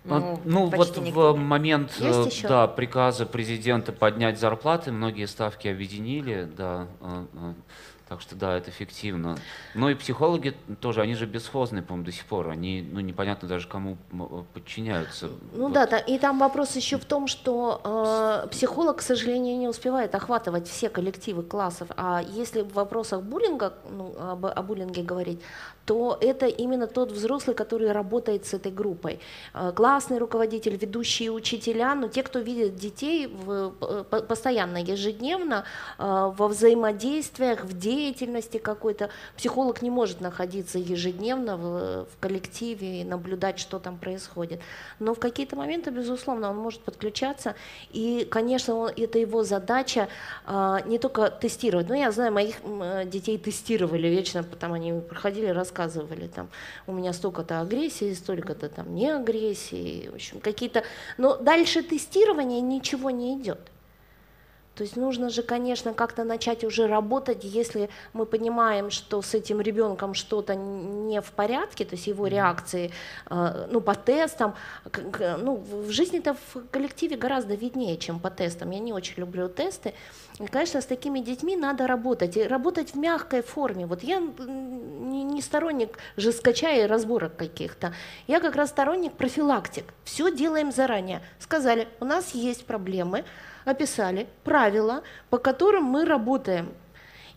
[0.05, 6.47] А, Ну, вот почти в момент э, да, приказа президента поднять зарплаты, многие ставки объединили,
[6.57, 7.53] да, э, э,
[8.09, 9.37] так что да, это эффективно.
[9.75, 13.67] Ну и психологи тоже, они же бесхозные, по-моему, до сих пор, они, ну, непонятно даже
[13.67, 15.29] кому э, подчиняются.
[15.53, 15.73] Ну Вот.
[15.73, 17.81] да, и там вопрос еще в том, что
[18.43, 21.89] э, психолог, к сожалению, не успевает охватывать все коллективы классов.
[21.97, 25.39] А если в вопросах буллинга, ну, об, о буллинге говорить,
[25.85, 29.19] то это именно тот взрослый, который работает с этой группой.
[29.53, 35.63] Э, классный руководитель, ведущие учителя, но те, кто видит детей в, э, по- постоянно, ежедневно,
[35.99, 39.09] э, во взаимодействиях, в деятельности какой-то.
[39.37, 44.59] Психолог не может находиться ежедневно в, в коллективе и наблюдать, что там происходит.
[44.99, 47.55] Но в какие-то моменты, безусловно, он может подключаться.
[47.91, 50.07] И, конечно, он- это его задача
[50.45, 51.89] а, не только тестировать.
[51.89, 56.49] Ну, я знаю, моих э, детей тестировали вечно, там они проходили, рассказывали, там,
[56.87, 60.83] у меня столько-то агрессии, столько-то там не агрессии, в общем, какие-то...
[61.17, 63.59] Но дальше тестирования ничего не идет.
[64.79, 69.59] То есть нужно же, конечно, как-то начать уже работать, если мы понимаем, что с этим
[69.59, 72.91] ребенком что-то не в порядке, то есть его реакции,
[73.29, 74.55] э, ну, по тестам,
[75.43, 78.71] ну, в жизни-то в коллективе гораздо виднее, чем по тестам.
[78.71, 79.93] Я не очень люблю тесты.
[80.39, 83.85] И, конечно, с такими детьми надо работать, и работать в мягкой форме.
[83.85, 87.93] Вот я не, сторонник жесткача и разборок каких-то.
[88.27, 89.83] Я как раз сторонник профилактик.
[90.05, 91.21] Все делаем заранее.
[91.37, 93.25] Сказали, у нас есть проблемы,
[93.69, 96.73] описали правила, по которым мы работаем.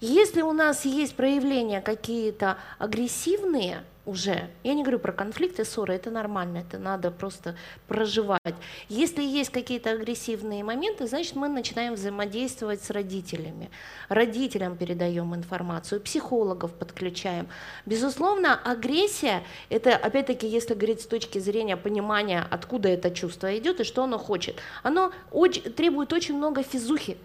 [0.00, 4.50] Если у нас есть проявления какие-то агрессивные, уже.
[4.64, 8.54] Я не говорю про конфликты, ссоры, это нормально, это надо просто проживать.
[8.88, 13.70] Если есть какие-то агрессивные моменты, значит мы начинаем взаимодействовать с родителями.
[14.08, 17.48] Родителям передаем информацию, психологов подключаем.
[17.86, 23.84] Безусловно, агрессия, это опять-таки, если говорить с точки зрения понимания, откуда это чувство идет и
[23.84, 27.16] что оно хочет, оно очень, требует очень много физухи.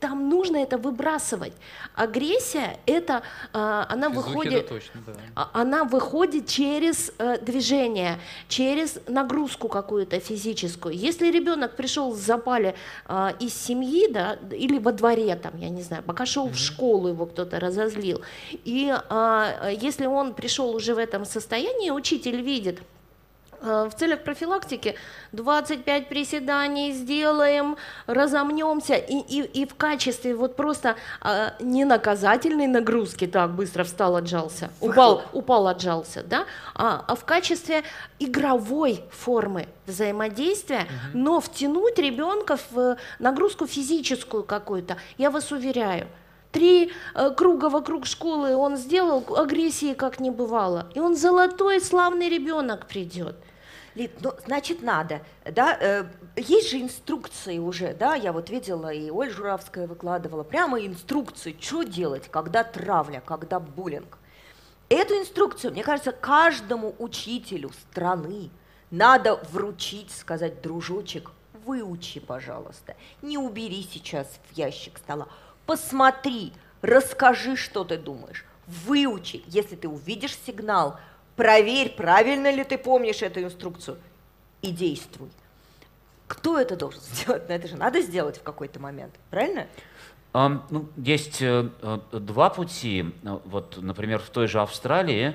[0.00, 1.52] Там нужно это выбрасывать.
[1.94, 3.22] Агрессия, это
[3.52, 5.12] а, она физухи, выходит, точно, да.
[5.34, 10.94] А, она выходит проходит через э, движение, через нагрузку какую-то физическую.
[10.94, 12.76] Если ребенок пришел в запале
[13.08, 16.52] э, из семьи, да, или во дворе, там, я не знаю, пока шел mm-hmm.
[16.52, 18.20] в школу, его кто-то разозлил,
[18.52, 22.78] и э, если он пришел уже в этом состоянии, учитель видит,
[23.64, 24.94] в целях профилактики
[25.32, 33.26] 25 приседаний сделаем, разомнемся, и, и, и в качестве вот просто а, не наказательной нагрузки,
[33.26, 36.44] так, быстро встал, отжался, упал, упал, отжался, да,
[36.74, 37.82] а, а в качестве
[38.18, 41.18] игровой формы взаимодействия, угу.
[41.18, 46.08] но втянуть ребенка в нагрузку физическую какую-то, я вас уверяю,
[46.54, 50.86] три э, круга вокруг школы он сделал, агрессии как не бывало.
[50.94, 53.34] И он золотой, славный ребенок придет.
[53.94, 56.04] Лид, ну, значит, надо, да, э,
[56.36, 61.84] есть же инструкции уже, да, я вот видела, и Оль Журавская выкладывала, прямо инструкции, что
[61.84, 64.18] делать, когда травля, когда буллинг.
[64.88, 68.50] Эту инструкцию, мне кажется, каждому учителю страны
[68.90, 71.30] надо вручить, сказать, дружочек,
[71.64, 75.28] выучи, пожалуйста, не убери сейчас в ящик стола,
[75.66, 80.98] посмотри, расскажи, что ты думаешь, выучи, если ты увидишь сигнал–
[81.36, 83.98] проверь, правильно ли ты помнишь эту инструкцию,
[84.62, 85.28] и действуй.
[86.26, 87.48] Кто это должен сделать?
[87.48, 89.66] Но это же надо сделать в какой-то момент, правильно?
[90.32, 93.04] Um, ну, есть uh, два пути.
[93.22, 95.34] Вот, например, в той же Австралии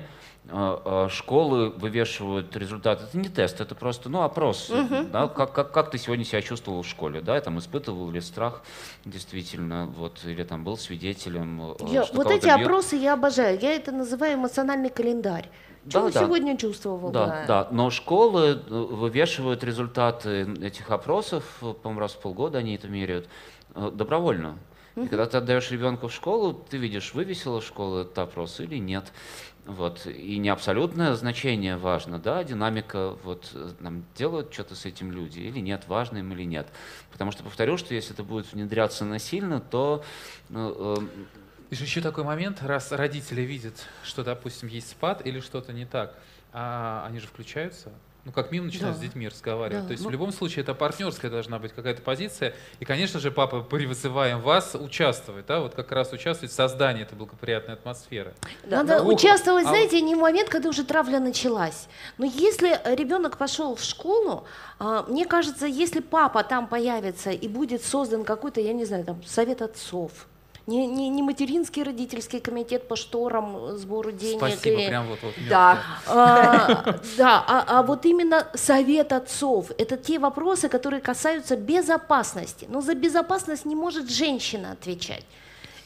[1.10, 3.04] школы вывешивают результаты.
[3.04, 4.70] Это не тест, это просто ну, опрос.
[4.70, 5.08] Uh-huh.
[5.10, 7.20] Да, как, как, как ты сегодня себя чувствовал в школе?
[7.20, 8.62] Да, там испытывал ли страх
[9.04, 11.76] действительно, вот, или там был свидетелем.
[11.86, 12.62] Я, вот эти бьет.
[12.62, 13.58] опросы я обожаю.
[13.60, 15.48] Я это называю эмоциональный календарь.
[15.88, 16.24] Что да, да.
[16.24, 17.10] сегодня чувствовал?
[17.10, 22.88] Да, да, но школы э, вывешивают результаты этих опросов, по-моему, раз в полгода они это
[22.88, 23.28] меряют,
[23.74, 24.58] э, добровольно.
[24.96, 29.12] И когда ты отдаешь ребенка в школу, ты видишь, вывесила школа этот опрос или нет.
[29.64, 30.06] Вот.
[30.06, 35.60] И не абсолютное значение важно, да, динамика, вот нам делают что-то с этим люди или
[35.60, 36.66] нет, важно им или нет.
[37.12, 40.02] Потому что, повторю, что если это будет внедряться насильно, то
[40.50, 40.96] э,
[41.70, 46.16] еще такой момент, раз родители видят, что, допустим, есть спад или что-то не так,
[46.52, 47.92] а они же включаются,
[48.24, 49.00] ну, как минимум начинают да.
[49.00, 49.82] с детьми разговаривать.
[49.82, 49.86] Да.
[49.88, 52.54] То есть ну, в любом случае это партнерская должна быть какая-то позиция.
[52.78, 57.14] И, конечно же, папа, призываем вас участвовать, да, вот как раз участвовать в создании этой
[57.14, 58.34] благоприятной атмосферы.
[58.64, 59.68] Надо Ух, участвовать, а...
[59.68, 61.88] знаете, не в момент, когда уже травля началась.
[62.18, 64.44] Но если ребенок пошел в школу,
[64.78, 69.22] а, мне кажется, если папа там появится и будет создан какой-то, я не знаю, там,
[69.24, 70.26] совет отцов,
[70.70, 74.38] не, не, не материнский родительский комитет по шторам, сбору денег.
[74.38, 74.86] Спасибо, и...
[74.86, 80.68] прям вот, вот Да, а, да а, а вот именно совет отцов, это те вопросы,
[80.68, 82.66] которые касаются безопасности.
[82.68, 85.24] Но за безопасность не может женщина отвечать.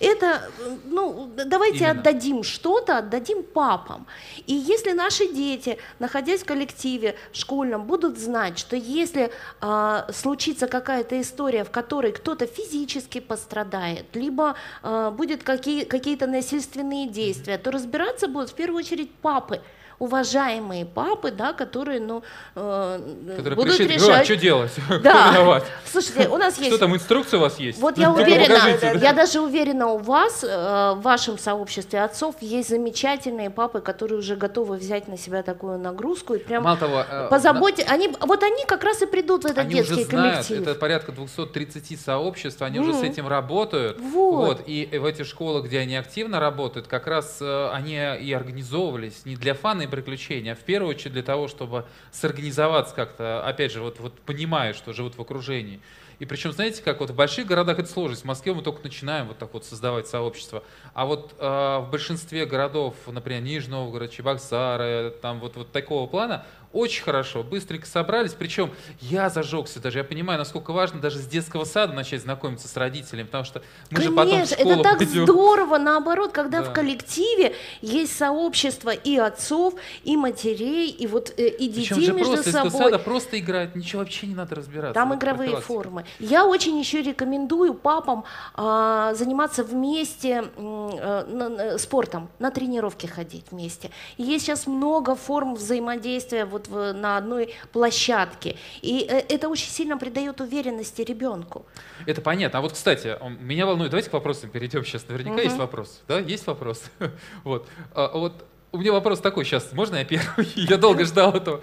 [0.04, 0.50] Это,
[0.84, 2.00] ну, давайте Именно.
[2.00, 4.06] отдадим что-то, отдадим папам.
[4.46, 9.30] И если наши дети, находясь в коллективе школьном, будут знать, что если
[9.60, 17.08] э, случится какая-то история, в которой кто-то физически пострадает, либо э, будет какие, какие-то насильственные
[17.08, 19.60] действия, то разбираться будут в первую очередь папы
[19.98, 22.22] уважаемые папы, да, которые, ну,
[22.54, 24.22] э, которые будут пришли, решать.
[24.22, 24.72] А, что делать?
[24.88, 24.96] Да.
[25.30, 25.64] Кто виноват?
[25.90, 26.70] Слушайте, у нас есть.
[26.70, 27.78] Что там инструкция у вас есть?
[27.78, 33.50] Вот я уверена, я даже уверена, у вас э, в вашем сообществе отцов есть замечательные
[33.50, 37.86] папы, которые уже готовы взять на себя такую нагрузку и прям Мало того, э, позаботить.
[37.88, 40.62] Они, вот они как раз и придут в этот они детский уже знают, коллектив.
[40.62, 44.00] Это порядка 230 сообществ, они уже с этим работают.
[44.00, 44.58] Вот.
[44.58, 44.62] вот.
[44.66, 49.54] И в эти школы, где они активно работают, как раз они и организовывались не для
[49.54, 54.18] фана и приключения, в первую очередь для того, чтобы сорганизоваться как-то, опять же, вот, вот
[54.20, 55.80] понимая, что живут в окружении.
[56.18, 58.22] И причем, знаете, как вот в больших городах это сложность.
[58.22, 60.62] В Москве мы только начинаем вот так вот создавать сообщество.
[60.92, 66.46] А вот э, в большинстве городов, например, Нижний Новгород, Чебоксары, там вот, вот такого плана,
[66.74, 68.32] очень хорошо, быстренько собрались.
[68.32, 72.76] Причем я зажегся даже, я понимаю, насколько важно даже с детского сада начать знакомиться с
[72.76, 75.22] родителями, потому что мы Конечно, же потом в школу это так пойдем.
[75.24, 76.70] здорово, наоборот, когда Да.
[76.70, 82.12] в коллективе есть сообщество и отцов, и матерей, и вот э, и Причем детей же
[82.12, 82.70] между просто из собой.
[82.72, 84.94] сада просто играть, ничего вообще не надо разбираться.
[84.94, 86.04] Там игровые формы.
[86.18, 93.46] Я очень еще рекомендую папам а, заниматься вместе э, на- на- спортом, на тренировки ходить
[93.50, 93.90] вместе.
[94.16, 98.56] И есть сейчас много форм взаимодействия вот в- на одной площадке.
[98.82, 101.66] И э, это очень сильно придает уверенности ребенку.
[102.06, 102.58] Это понятно.
[102.58, 105.08] А вот, кстати, меня волнует, давайте к вопросам перейдем сейчас.
[105.08, 106.02] Наверняка есть вопрос.
[106.08, 106.82] Да, есть вопрос.
[107.44, 107.66] Вот.
[107.94, 108.44] А, Вот
[108.74, 109.72] у меня вопрос такой сейчас.
[109.72, 110.48] Можно я первый?
[110.56, 111.60] Я долго ждал этого.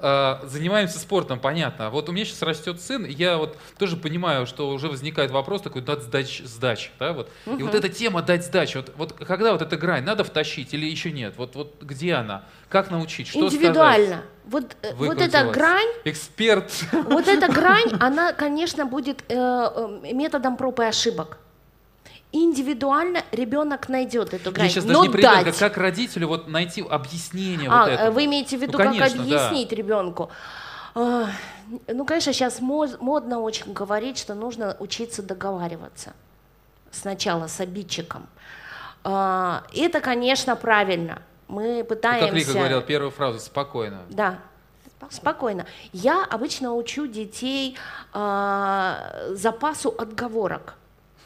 [0.00, 1.88] А, Занимаемся спортом, понятно.
[1.88, 5.30] А Вот у меня сейчас растет сын, и я вот тоже понимаю, что уже возникает
[5.30, 7.30] вопрос такой, дать сдач, сдачи, да, вот.
[7.44, 10.86] И вот эта тема дать сдачу, вот, вот когда вот эта грань, надо втащить или
[10.86, 11.34] еще нет?
[11.36, 12.44] Вот, вот где она?
[12.70, 13.28] Как научить?
[13.28, 14.22] Что Индивидуально.
[14.46, 14.96] Вот, э, сказать?
[14.96, 16.72] вот эта грань, Эксперт.
[16.92, 21.38] вот эта грань, она, конечно, будет э, э, методом проб и ошибок.
[22.44, 24.66] Индивидуально ребенок найдет эту грань.
[24.66, 27.92] Я сейчас но даже не про ребенка, как родителю вот найти объяснение А, вот э,
[27.94, 28.10] этого.
[28.10, 29.48] вы имеете в виду, Ну, как конечно, да.
[29.48, 30.30] объяснить ребенку?
[30.94, 31.26] А,
[31.88, 36.12] Ну, конечно, сейчас модно очень говорить, что нужно учиться договариваться
[36.90, 38.26] сначала с обидчиком.
[39.04, 41.22] А, Это, конечно, правильно.
[41.48, 42.26] Мы Ну, пытаемся...
[42.28, 44.02] Как Вика говорила, первую фразу спокойно.
[44.10, 44.38] Да,
[45.10, 45.66] спокойно.
[45.92, 47.76] Я обычно учу детей
[48.12, 50.74] а, запасу отговорок.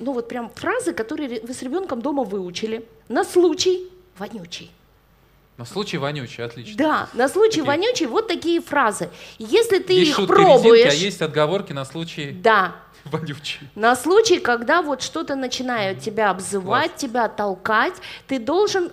[0.00, 3.88] Ну вот прям фразы, которые вы с ребенком дома выучили на случай
[4.18, 4.70] вонючий.
[5.58, 6.74] На случай вонючий, отлично.
[6.78, 7.64] Да, на случай Такие.
[7.64, 9.10] вонючий вот такие фразы.
[9.38, 12.76] Если ты есть их пробуешь, резинки, а есть отговорки на случай да,
[13.10, 13.68] вонючий.
[13.74, 17.94] на случай, когда вот что-то начинают тебя обзывать, тебя толкать,
[18.26, 18.90] ты должен,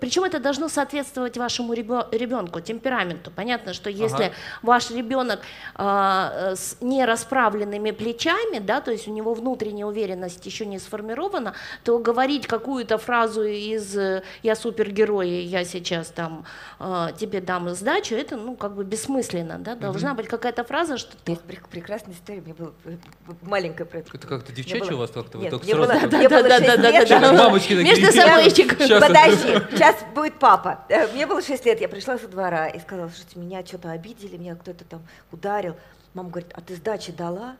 [0.00, 3.30] причем это должно соответствовать вашему ребенку, темпераменту.
[3.30, 4.34] Понятно, что если Ага.
[4.62, 5.40] ваш ребенок
[5.74, 11.98] а, с нерасправленными плечами, да, то есть у него внутренняя уверенность еще не сформирована, то
[11.98, 16.44] говорить какую-то фразу из э, «я супергерой, я сейчас там
[16.78, 21.16] а, тебе дам сдачу», это ну как бы бессмысленно, да, должна быть какая-то фраза, что
[21.24, 21.36] ты
[21.70, 22.96] прекрасная история, мне было э,
[23.42, 25.38] маленькая про Это как-то девчачье было- у вас как-то?
[25.38, 27.32] Нет, только мне сразу было- так- мне было Да, шесть да, да, лет, да, да.
[27.32, 27.84] мамочки такие.
[27.84, 28.78] Между собойчик.
[28.78, 30.84] Подожди, сейчас будет папа.
[30.88, 34.36] Э, Мне было 6 лет, я пришла со двора и сказала, слушайте, меня что-то обидели,
[34.36, 35.02] меня кто-то там
[35.32, 35.76] ударил.
[36.14, 37.56] Мама говорит, а ты сдачи дала?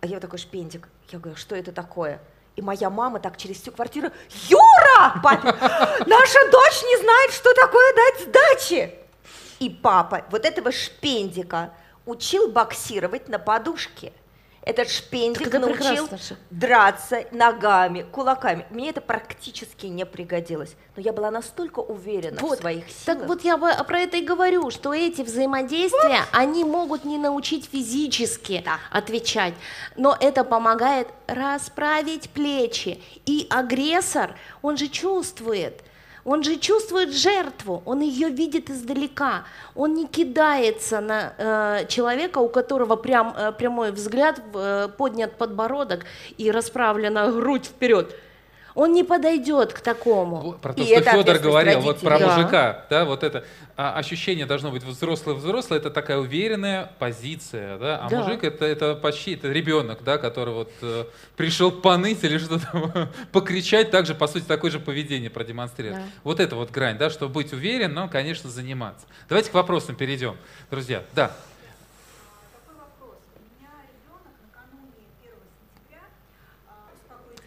[0.00, 0.88] А я вот такой шпендик.
[1.10, 2.20] Я говорю, что это такое?
[2.54, 4.10] И моя мама так через всю квартиру,
[4.48, 5.48] Юра, папе,
[6.06, 8.94] наша дочь не знает, что такое дать сдачи.
[9.58, 11.70] И папа вот этого шпендика
[12.06, 14.12] учил боксировать на подушке.
[14.66, 18.66] Этот шпендик это научил прекрасно драться ногами, кулаками.
[18.70, 20.74] Мне это практически не пригодилось.
[20.96, 23.04] Но я была настолько уверена в своих силах.
[23.04, 28.62] Так вот я про это и говорю, что эти взаимодействия, они могут не научить физически
[28.64, 28.78] Да.
[28.90, 29.54] отвечать,
[29.96, 33.00] но это помогает расправить плечи.
[33.24, 35.80] И агрессор, он же чувствует,
[36.26, 39.44] он же чувствует жертву, он ее видит издалека,
[39.76, 46.04] он не кидается на э, человека, у которого прям, э, прямой взгляд, э, поднят подбородок
[46.36, 48.12] и расправлена грудь вперед.
[48.76, 50.52] Он не подойдет к такому.
[50.60, 52.18] Про то, И что это Федор говорил, вот про.
[52.18, 52.36] Да.
[52.36, 53.42] мужика, да, вот это
[53.74, 58.18] а, ощущение должно быть взрослый-взрослый, это такая уверенная позиция, да, а Да.
[58.22, 61.06] мужик это, это почти это ребенок, да, который вот э,
[61.36, 66.02] пришел поныть или что-то покричать, также, по сути, такое же поведение продемонстрировать.
[66.02, 66.08] Да.
[66.22, 69.06] Вот это вот грань, да, чтобы быть уверен, но, конечно, заниматься.
[69.30, 70.36] Давайте к вопросам перейдем,
[70.70, 71.02] друзья.
[71.14, 71.32] Да,
[72.52, 73.16] Такой вопрос.
[73.34, 74.92] У меня ребенок накануне
[75.24, 75.32] 1
[75.72, 76.02] сентября
[76.68, 77.40] а, успокоить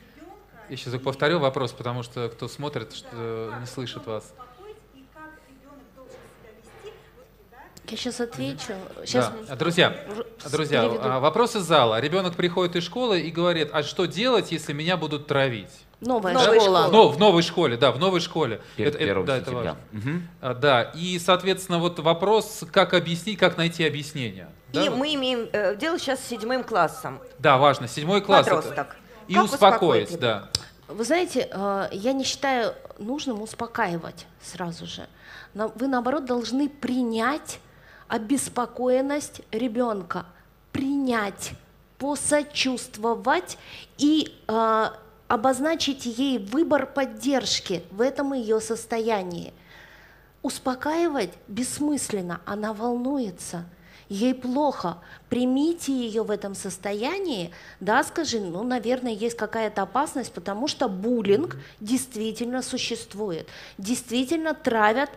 [0.75, 4.33] сейчас повторю вопрос, потому что кто смотрит, что не слышит вас.
[7.51, 7.57] Да?
[7.87, 8.73] Я сейчас отвечу.
[9.05, 9.53] Сейчас Да.
[9.53, 9.95] А, Друзья,
[10.51, 11.01] друзья, переведу.
[11.03, 11.99] а, вопрос из зала.
[11.99, 15.71] Ребенок приходит из школы и говорит, а что делать, если меня будут травить?
[16.01, 16.87] Новая Новая школа.
[16.91, 18.61] Но в новой школе, да, в новой школе.
[18.77, 19.77] Перед Это- это- 1 да, это важно.
[20.39, 24.47] А, Да, и, соответственно, вот вопрос, как объяснить, как найти объяснение.
[24.71, 24.97] Да, И вот?
[24.99, 27.19] мы имеем э, дело сейчас с седьмым классом.
[27.39, 28.45] Да, важно, седьмой класс.
[28.47, 28.95] это- Подросток.
[29.29, 30.49] И Как успокоить, успокоить да.
[30.87, 35.07] Вы знаете, э, я не считаю нужным успокаивать сразу же.
[35.53, 37.59] Вы, наоборот, должны принять
[38.07, 40.25] обеспокоенность ребенка,
[40.71, 41.51] принять,
[41.99, 43.59] посочувствовать
[43.99, 44.89] и э,
[45.27, 49.53] обозначить ей выбор поддержки в этом ее состоянии.
[50.41, 53.65] Успокаивать бессмысленно, она волнуется.
[54.09, 54.97] Ей плохо.
[55.29, 61.57] Примите ее в этом состоянии, да, скажи, ну, наверное, есть какая-то опасность, потому что буллинг
[61.79, 63.47] действительно существует.
[63.77, 65.11] Действительно травят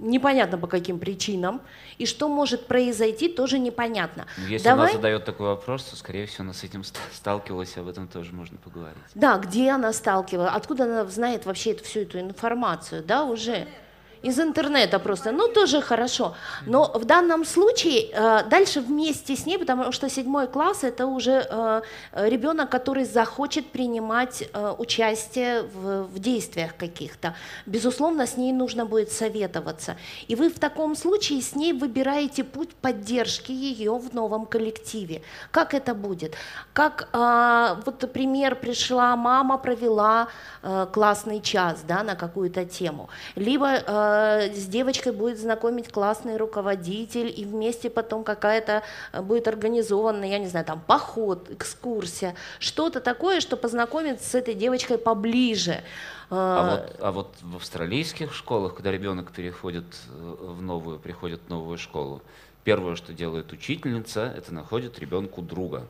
[0.00, 1.60] непонятно по каким причинам,
[1.96, 4.26] и что может произойти, тоже непонятно.
[4.36, 7.76] Ну, Если Давай- она задает такой вопрос, то, скорее всего, она с этим ст- сталкивалась,
[7.78, 8.98] об этом тоже можно поговорить.
[9.14, 13.68] Да, где она сталкивалась, откуда она знает вообще эту, всю эту информацию, да, уже
[14.26, 16.34] из интернета просто, ну тоже хорошо.
[16.66, 21.46] Но в данном случае э, дальше вместе с ней, потому что седьмой класс это уже
[21.48, 27.34] э, ребенок, который захочет принимать э, участие в, действиях каких-то.
[27.66, 29.96] Безусловно, с ней нужно будет советоваться.
[30.28, 35.22] И вы в таком случае с ней выбираете путь поддержки ее в новом коллективе.
[35.50, 36.34] Как это будет?
[36.72, 40.28] Как а, вот пример пришла мама провела
[40.62, 44.15] э, классный час, да, на какую-то тему, либо э,
[44.54, 50.46] с девочкой будет знакомить классный руководитель и вместе потом какая-то э, будет организована, я не
[50.46, 55.82] знаю, там поход, экскурсия, что-то такое, что познакомит с этой девочкой поближе.
[56.30, 61.40] А Э, вот, а вот в австралийских школах, когда ребенок переходит э, в новую, приходит
[61.46, 62.22] в новую школу,
[62.64, 65.86] первое, что делает учительница, это находит ребенку друга.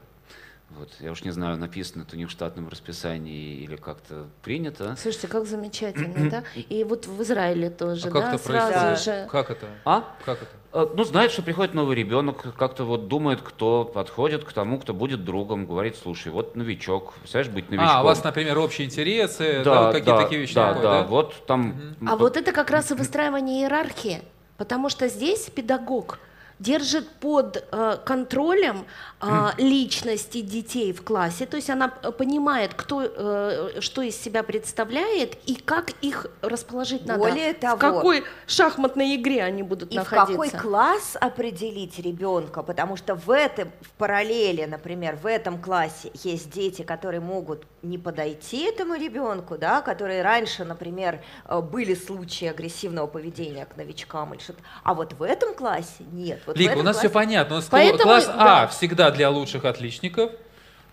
[0.70, 0.90] Вот.
[1.00, 4.96] Я уж не знаю, написано это у них в штатном расписании или как-то принято.
[5.00, 6.44] Слушайте, как замечательно, да?
[6.68, 9.00] И вот в Израиле тоже, А как да, это сразу происходит?
[9.04, 9.28] же.
[9.30, 9.66] Как это?
[9.84, 10.04] А?
[10.24, 10.50] Как это?
[10.72, 14.92] Э, Ну, знает, что приходит новый ребенок, как-то вот думает, кто подходит к тому, кто
[14.92, 17.96] будет другом, говорит, слушай, вот новичок, представляешь, быть новичком.
[17.98, 21.06] А, у вас, например, общие интересы, да, вот какие-то такие вещи да, находят, да, да?
[21.06, 21.94] вот там...
[22.06, 24.20] А вот это как раз и выстраивание иерархии,
[24.56, 26.18] потому что здесь педагог
[26.58, 28.86] держит под э, контролем
[29.20, 29.26] э,
[29.58, 35.36] личности детей в классе, то есть она э, понимает, кто э, что из себя представляет
[35.46, 37.18] и как их расположить надо.
[37.20, 40.32] Более того- в какой шахматной игре они будут И в находиться.
[40.32, 46.50] какой класс определить ребенка, потому что в этом, в параллели, например, в этом классе есть
[46.50, 53.06] дети, которые могут не подойти этому ребенку, да, которые раньше, например, э, были случаи агрессивного
[53.06, 56.40] поведения к новичкам или что-то, а вот в этом классе нет.
[56.46, 57.56] Вот Лика, у нас все классе- понятно.
[57.56, 58.62] У нас Поэтому, класс да.
[58.62, 60.30] А всегда для лучших отличников.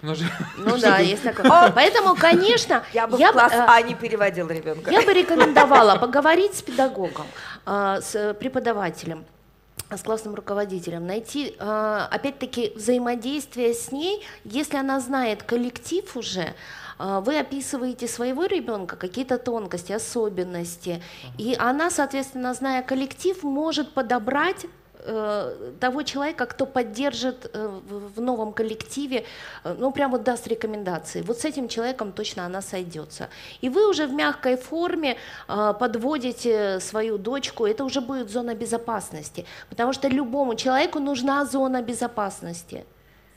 [0.03, 1.71] Ну да, есть такое.
[1.75, 4.91] Поэтому, конечно, Я бы я в класс э, А не переводил ребенка.
[4.91, 7.25] Я бы рекомендовала поговорить с педагогом,
[7.65, 9.25] а, с преподавателем
[9.89, 16.53] с классным руководителем, найти, а, опять-таки, взаимодействие с ней, если она знает коллектив уже,
[16.99, 21.03] вы описываете своего ребенка, какие-то тонкости, особенности,
[21.37, 24.67] и она, соответственно, зная коллектив, может подобрать э,
[25.79, 29.25] того человека, кто поддержит э, в в новом коллективе,
[29.63, 31.21] э, ну прям вот даст рекомендации.
[31.21, 33.27] Вот с этим человеком точно она сойдется.
[33.61, 39.45] И вы уже в мягкой форме э, подводите свою дочку, это уже будет зона безопасности,
[39.69, 42.85] потому что любому человеку нужна зона безопасности.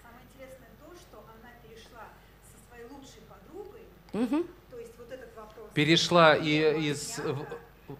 [0.03, 2.05] Самое интересное то, что она перешла
[2.53, 4.47] со своей лучшей подругой, Мгм.
[4.71, 5.67] то есть вот этот вопрос.
[5.75, 7.47] Перешла и из в,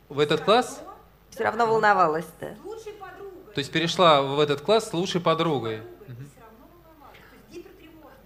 [0.09, 0.81] в этот класс,
[1.31, 2.27] Все равно волновалась
[2.65, 3.06] лучшей подругой.
[3.57, 5.81] То есть перешла в этот класс с лучшей подругой.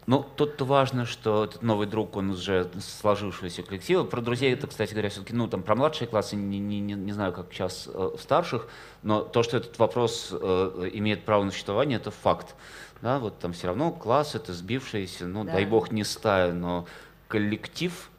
[0.06, 4.02] Ну, тут важно, что этот новый друг, он уже сложившегося коллектива.
[4.02, 7.32] Про друзей это, кстати говоря, все-таки, ну, там, про младшие классы, не, не, не, знаю,
[7.32, 8.66] как сейчас э, в старших,
[9.04, 12.56] но то, что этот вопрос э, имеет право на существование, это факт.
[13.00, 15.52] Да, вот там все равно класс это сбившийся, ну, Да.
[15.52, 16.86] дай бог, не стая, но
[17.28, 18.10] коллектив,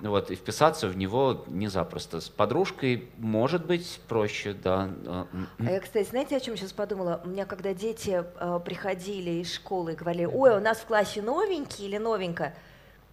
[0.00, 2.20] вот, и вписаться в него не запросто.
[2.20, 4.88] С подружкой может быть проще, да.
[5.04, 5.24] э,
[5.58, 7.20] А я, кстати, знаете, о чем сейчас подумала?
[7.24, 11.20] У меня, когда дети э, приходили из школы и говорили, ой, у нас в классе
[11.22, 12.54] новенький или новенькая,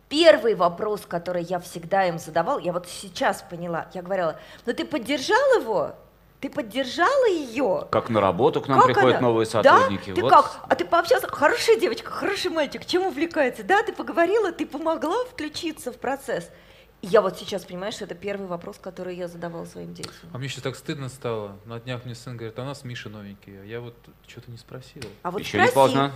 [0.10, 4.86] первый вопрос, который я всегда им задавал, я вот сейчас поняла, я говорила, ну ты
[4.86, 5.94] поддержал его?
[6.40, 7.88] Ты поддержала ее?
[7.90, 9.28] Как на работу к нам Как приходят она?
[9.28, 10.10] новые сотрудники.
[10.10, 10.16] Да?
[10.16, 10.60] Ты Вот как?
[10.70, 11.28] А ты пообщался?
[11.28, 13.64] Хорошая девочка, хороший мальчик, чем увлекается?
[13.64, 16.52] Да, ты поговорила, ты помогла включиться в процесс.
[17.04, 20.14] Я вот сейчас понимаю, что это первый вопрос, который я задавала своим детям.
[20.34, 21.58] А мне сейчас так стыдно стало.
[21.66, 23.62] На днях мне сын говорит, а у нас Миша новенький.
[23.62, 23.94] А я вот
[24.28, 25.04] что-то не спросил.
[25.22, 26.12] А вот Еще не спроси, поздно.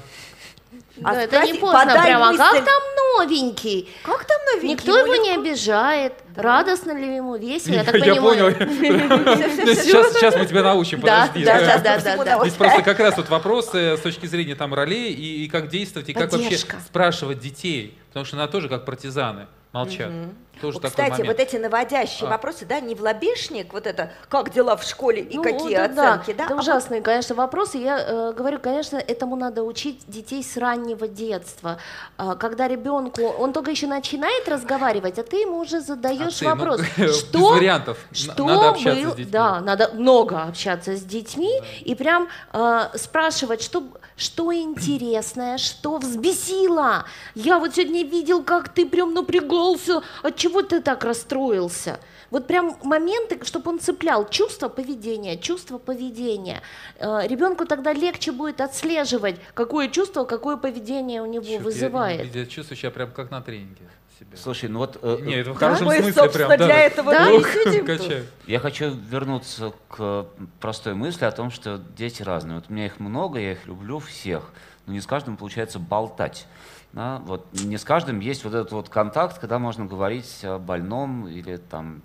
[1.03, 2.29] А Да, это не поздно прямо.
[2.29, 2.39] А мысль.
[2.39, 2.81] как там
[3.17, 3.89] новенький?
[4.03, 4.69] Как там новенький?
[4.69, 6.13] Никто его не обижает.
[6.35, 8.55] Радостно ли ему, весело, я так Я понимаю.
[8.55, 8.55] понял.
[9.75, 11.45] Сейчас, мы тебя научим, подожди.
[11.45, 12.39] да, да, да.
[12.41, 16.13] Здесь просто как раз вот вопросы с точки зрения там ролей и, как действовать, и
[16.13, 17.99] как вообще спрашивать детей.
[18.07, 20.11] Потому что она тоже как партизаны молчат.
[20.59, 21.27] Тоже Вот, такой Кстати, момент.
[21.29, 22.31] вот эти наводящие А.
[22.31, 25.85] вопросы, да, не в лобешник, вот это, как дела в школе и Ну, какие да,
[26.15, 26.43] оценки, да?
[26.45, 27.77] Это а вот ужасные, конечно, вопросы.
[27.77, 31.77] Я э, говорю, конечно, этому надо учить детей с раннего детства.
[32.17, 36.45] А, когда ребенку, он только еще начинает разговаривать, а ты ему уже задаешь А ты,
[36.45, 37.97] ну, вопрос, без что, вариантов.
[38.11, 39.31] Н- что надо общаться был- с детьми.
[39.31, 43.83] да, надо много общаться с детьми и прям э, спрашивать, что
[44.17, 47.05] что интересное, что взбесило.
[47.33, 51.99] Я вот сегодня видел, как ты прям напрягался, от чего ты так расстроился.
[52.31, 56.61] Вот прям моменты, чтобы он цеплял чувство поведения, чувство поведения.
[56.97, 62.35] Э, Ребенку тогда легче будет отслеживать, какое чувство, какое поведение у него я- вызывает.
[62.35, 63.81] Я, чувствую себя прям как на тренинге.
[64.17, 64.35] себя.
[64.35, 66.59] Слушай, ну вот э, Не, это в э, хорошем мы, смысле собственно, прям.
[66.59, 66.65] да.
[66.65, 70.25] для этого Да, мы и Ух, сидим я хочу вернуться к
[70.59, 72.55] простой мысли о том, что дети разные.
[72.55, 74.41] Вот у меня их много, я их люблю всех,
[74.87, 76.47] но не с каждым получается болтать.
[76.93, 77.19] Да?
[77.25, 81.57] Вот не с каждым есть вот этот вот контакт, когда можно говорить о больном или
[81.57, 82.01] там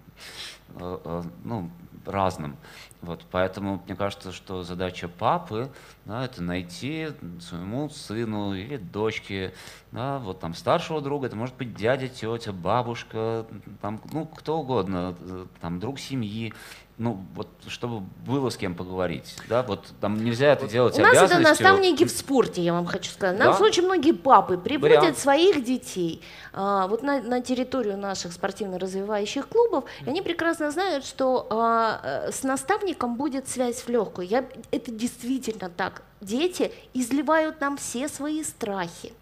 [0.76, 1.70] э, э, ну,
[2.06, 2.56] разном.
[3.02, 5.70] Вот, поэтому мне кажется, что задача папы
[6.04, 7.08] да, это найти
[7.40, 9.52] своему сыну или дочке,
[9.92, 13.46] да, вот там старшего друга, это может быть дядя, тетя, бабушка,
[13.82, 16.54] там, ну, кто угодно, э, там, друг семьи,
[16.98, 21.14] ну, вот, чтобы было с кем поговорить, да, вот там нельзя это делать У нас
[21.14, 23.38] это наставники в спорте, я вам хочу сказать.
[23.38, 23.64] У нас Да.
[23.64, 25.18] очень многие папы приводят Вариант.
[25.18, 26.22] своих детей
[26.54, 32.32] а, вот на, на территорию наших спортивно-развивающих клубов, и они прекрасно знают, что а, э,
[32.32, 34.26] с наставником будет связь в легкую.
[34.26, 36.02] Я, это действительно так.
[36.22, 39.12] Дети изливают нам все свои страхи.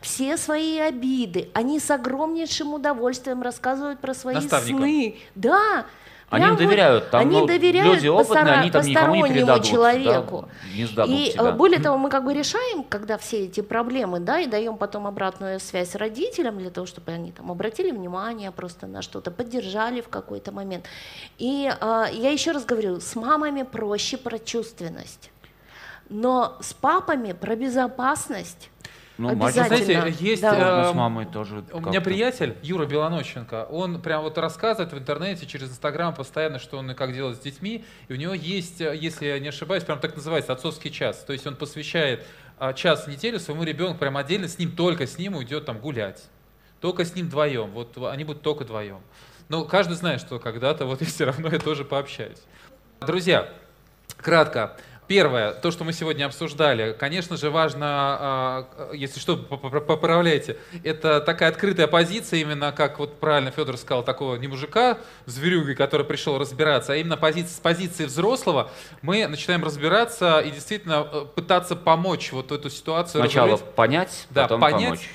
[0.00, 5.16] Все свои обиды, они с огромнейшим удовольствием рассказывают про свои сны.
[5.36, 5.86] Да,
[6.32, 9.68] Они прям доверяют, там, они ну, доверяют люди опытные, они там никому не передадут, да,
[9.68, 10.48] человеку.
[10.74, 11.50] не сдадут И тебя.
[11.50, 15.06] э, более того, мы как бы решаем, когда все эти проблемы, да, и даем потом
[15.06, 20.08] обратную связь родителям для того, чтобы они там обратили внимание просто на что-то, поддержали в
[20.08, 20.86] какой-то момент.
[21.36, 25.30] И э, я еще раз говорю, с мамами проще про чувственность,
[26.08, 28.70] но с папами про безопасность.
[29.18, 30.00] Ну, мальчик, обязательно.
[30.00, 30.84] Знаете, есть, Да.
[30.84, 35.46] ну, с мамой тоже У меня приятель Юра Белонощенко, он прям вот рассказывает в интернете
[35.46, 38.96] через Инстаграм постоянно, что он и как делать с детьми, и у него есть, э,
[38.96, 42.24] если я не ошибаюсь, прям так называется отцовский час, то есть он посвящает
[42.58, 45.78] а, час в неделю своему ребенку прям отдельно с ним, только с ним уйдет там
[45.78, 46.24] гулять,
[46.80, 49.00] только с ним вдвоем, вот они будут только вдвоем.
[49.48, 52.42] Но каждый знает, что когда-то вот и все равно я тоже пообщаюсь.
[53.00, 53.48] Друзья,
[54.16, 54.76] кратко.
[55.16, 60.56] Первое, то, что мы сегодня обсуждали, конечно же, важно, а, если что, поп- поп- поправляйте,
[60.84, 66.06] это такая открытая позиция, именно как вот правильно Федор сказал, такого не мужика, зверюги, который
[66.06, 68.70] пришел разбираться, а именно позиция, с позиции взрослого
[69.02, 73.74] мы начинаем разбираться и действительно э, пытаться помочь вот эту ситуацию Сначала разрулить.
[73.74, 75.10] понять, Да, потом понять помочь.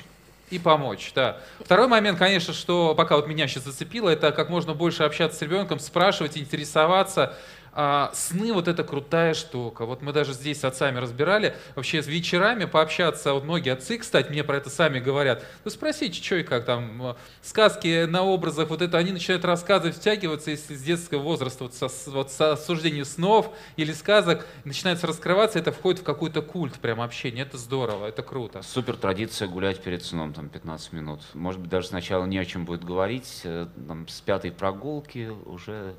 [0.50, 1.38] и помочь, да.
[1.58, 5.42] Второй момент, конечно, что пока вот меня сейчас зацепило, это как можно больше общаться с
[5.42, 7.34] ребенком, спрашивать, интересоваться.
[7.72, 9.86] А, сны вот это крутая штука.
[9.86, 11.54] Вот мы даже здесь с отцами разбирали.
[11.74, 15.44] Вообще с вечерами пообщаться, вот многие отцы, кстати, мне про это сами говорят.
[15.64, 19.96] Ну спросите, что и как там, э, сказки на образах, вот это они начинают рассказывать,
[19.96, 25.58] втягиваться, если с детского возраста, вот со, вот со обсуждения снов или сказок, начинается раскрываться,
[25.58, 27.42] это входит в какой-то культ прям общения.
[27.42, 28.62] Это здорово, это круто.
[28.62, 31.20] Супер традиция гулять перед сном, там, 15 минут.
[31.34, 35.94] Может быть, даже сначала не о чем будет говорить, э, там, с пятой прогулки уже...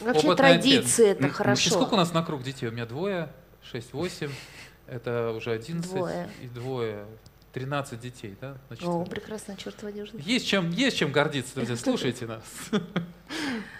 [0.00, 1.24] Вообще Опытный традиции отец.
[1.24, 1.68] это хорошо.
[1.68, 2.68] И сколько у нас на круг детей?
[2.68, 3.28] У меня двое,
[3.70, 4.30] 6, 8,
[4.86, 6.28] это уже 11 Двое.
[6.42, 7.04] и двое,
[7.52, 8.56] 13 детей, да?
[8.68, 10.06] Значит, О, прекрасно, черт возьми.
[10.16, 12.42] есть чем, есть чем гордиться, друзья, слушайте нас.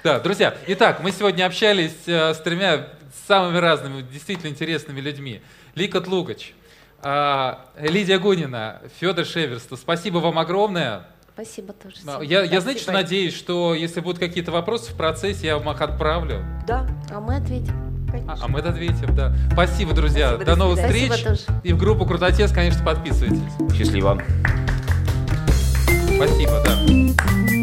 [0.02, 2.88] Да, друзья, итак, мы сегодня общались э, с тремя
[3.26, 5.42] самыми разными, действительно интересными людьми.
[5.74, 6.54] Лика Тлугач,
[7.00, 9.78] а, Лидия Гунина, Федор Шеверстов.
[9.78, 11.06] Спасибо вам огромное.
[11.36, 11.96] Спасибо тоже.
[12.06, 12.22] А, всем.
[12.22, 15.82] Я, я знаете, что надеюсь, что если будут какие-то вопросы в процессе, я вам их
[15.82, 16.42] отправлю.
[16.66, 17.74] Да, А мы ответим.
[18.26, 19.34] А, а мы ответим, да.
[19.52, 20.28] Спасибо, друзья.
[20.28, 21.10] Спасибо, до, до новых свидания.
[21.10, 21.20] встреч.
[21.20, 21.60] Спасибо тоже.
[21.62, 23.76] И в группу Крутотец, конечно, подписывайтесь.
[23.76, 24.18] Счастливо.
[26.16, 27.55] Спасибо, да.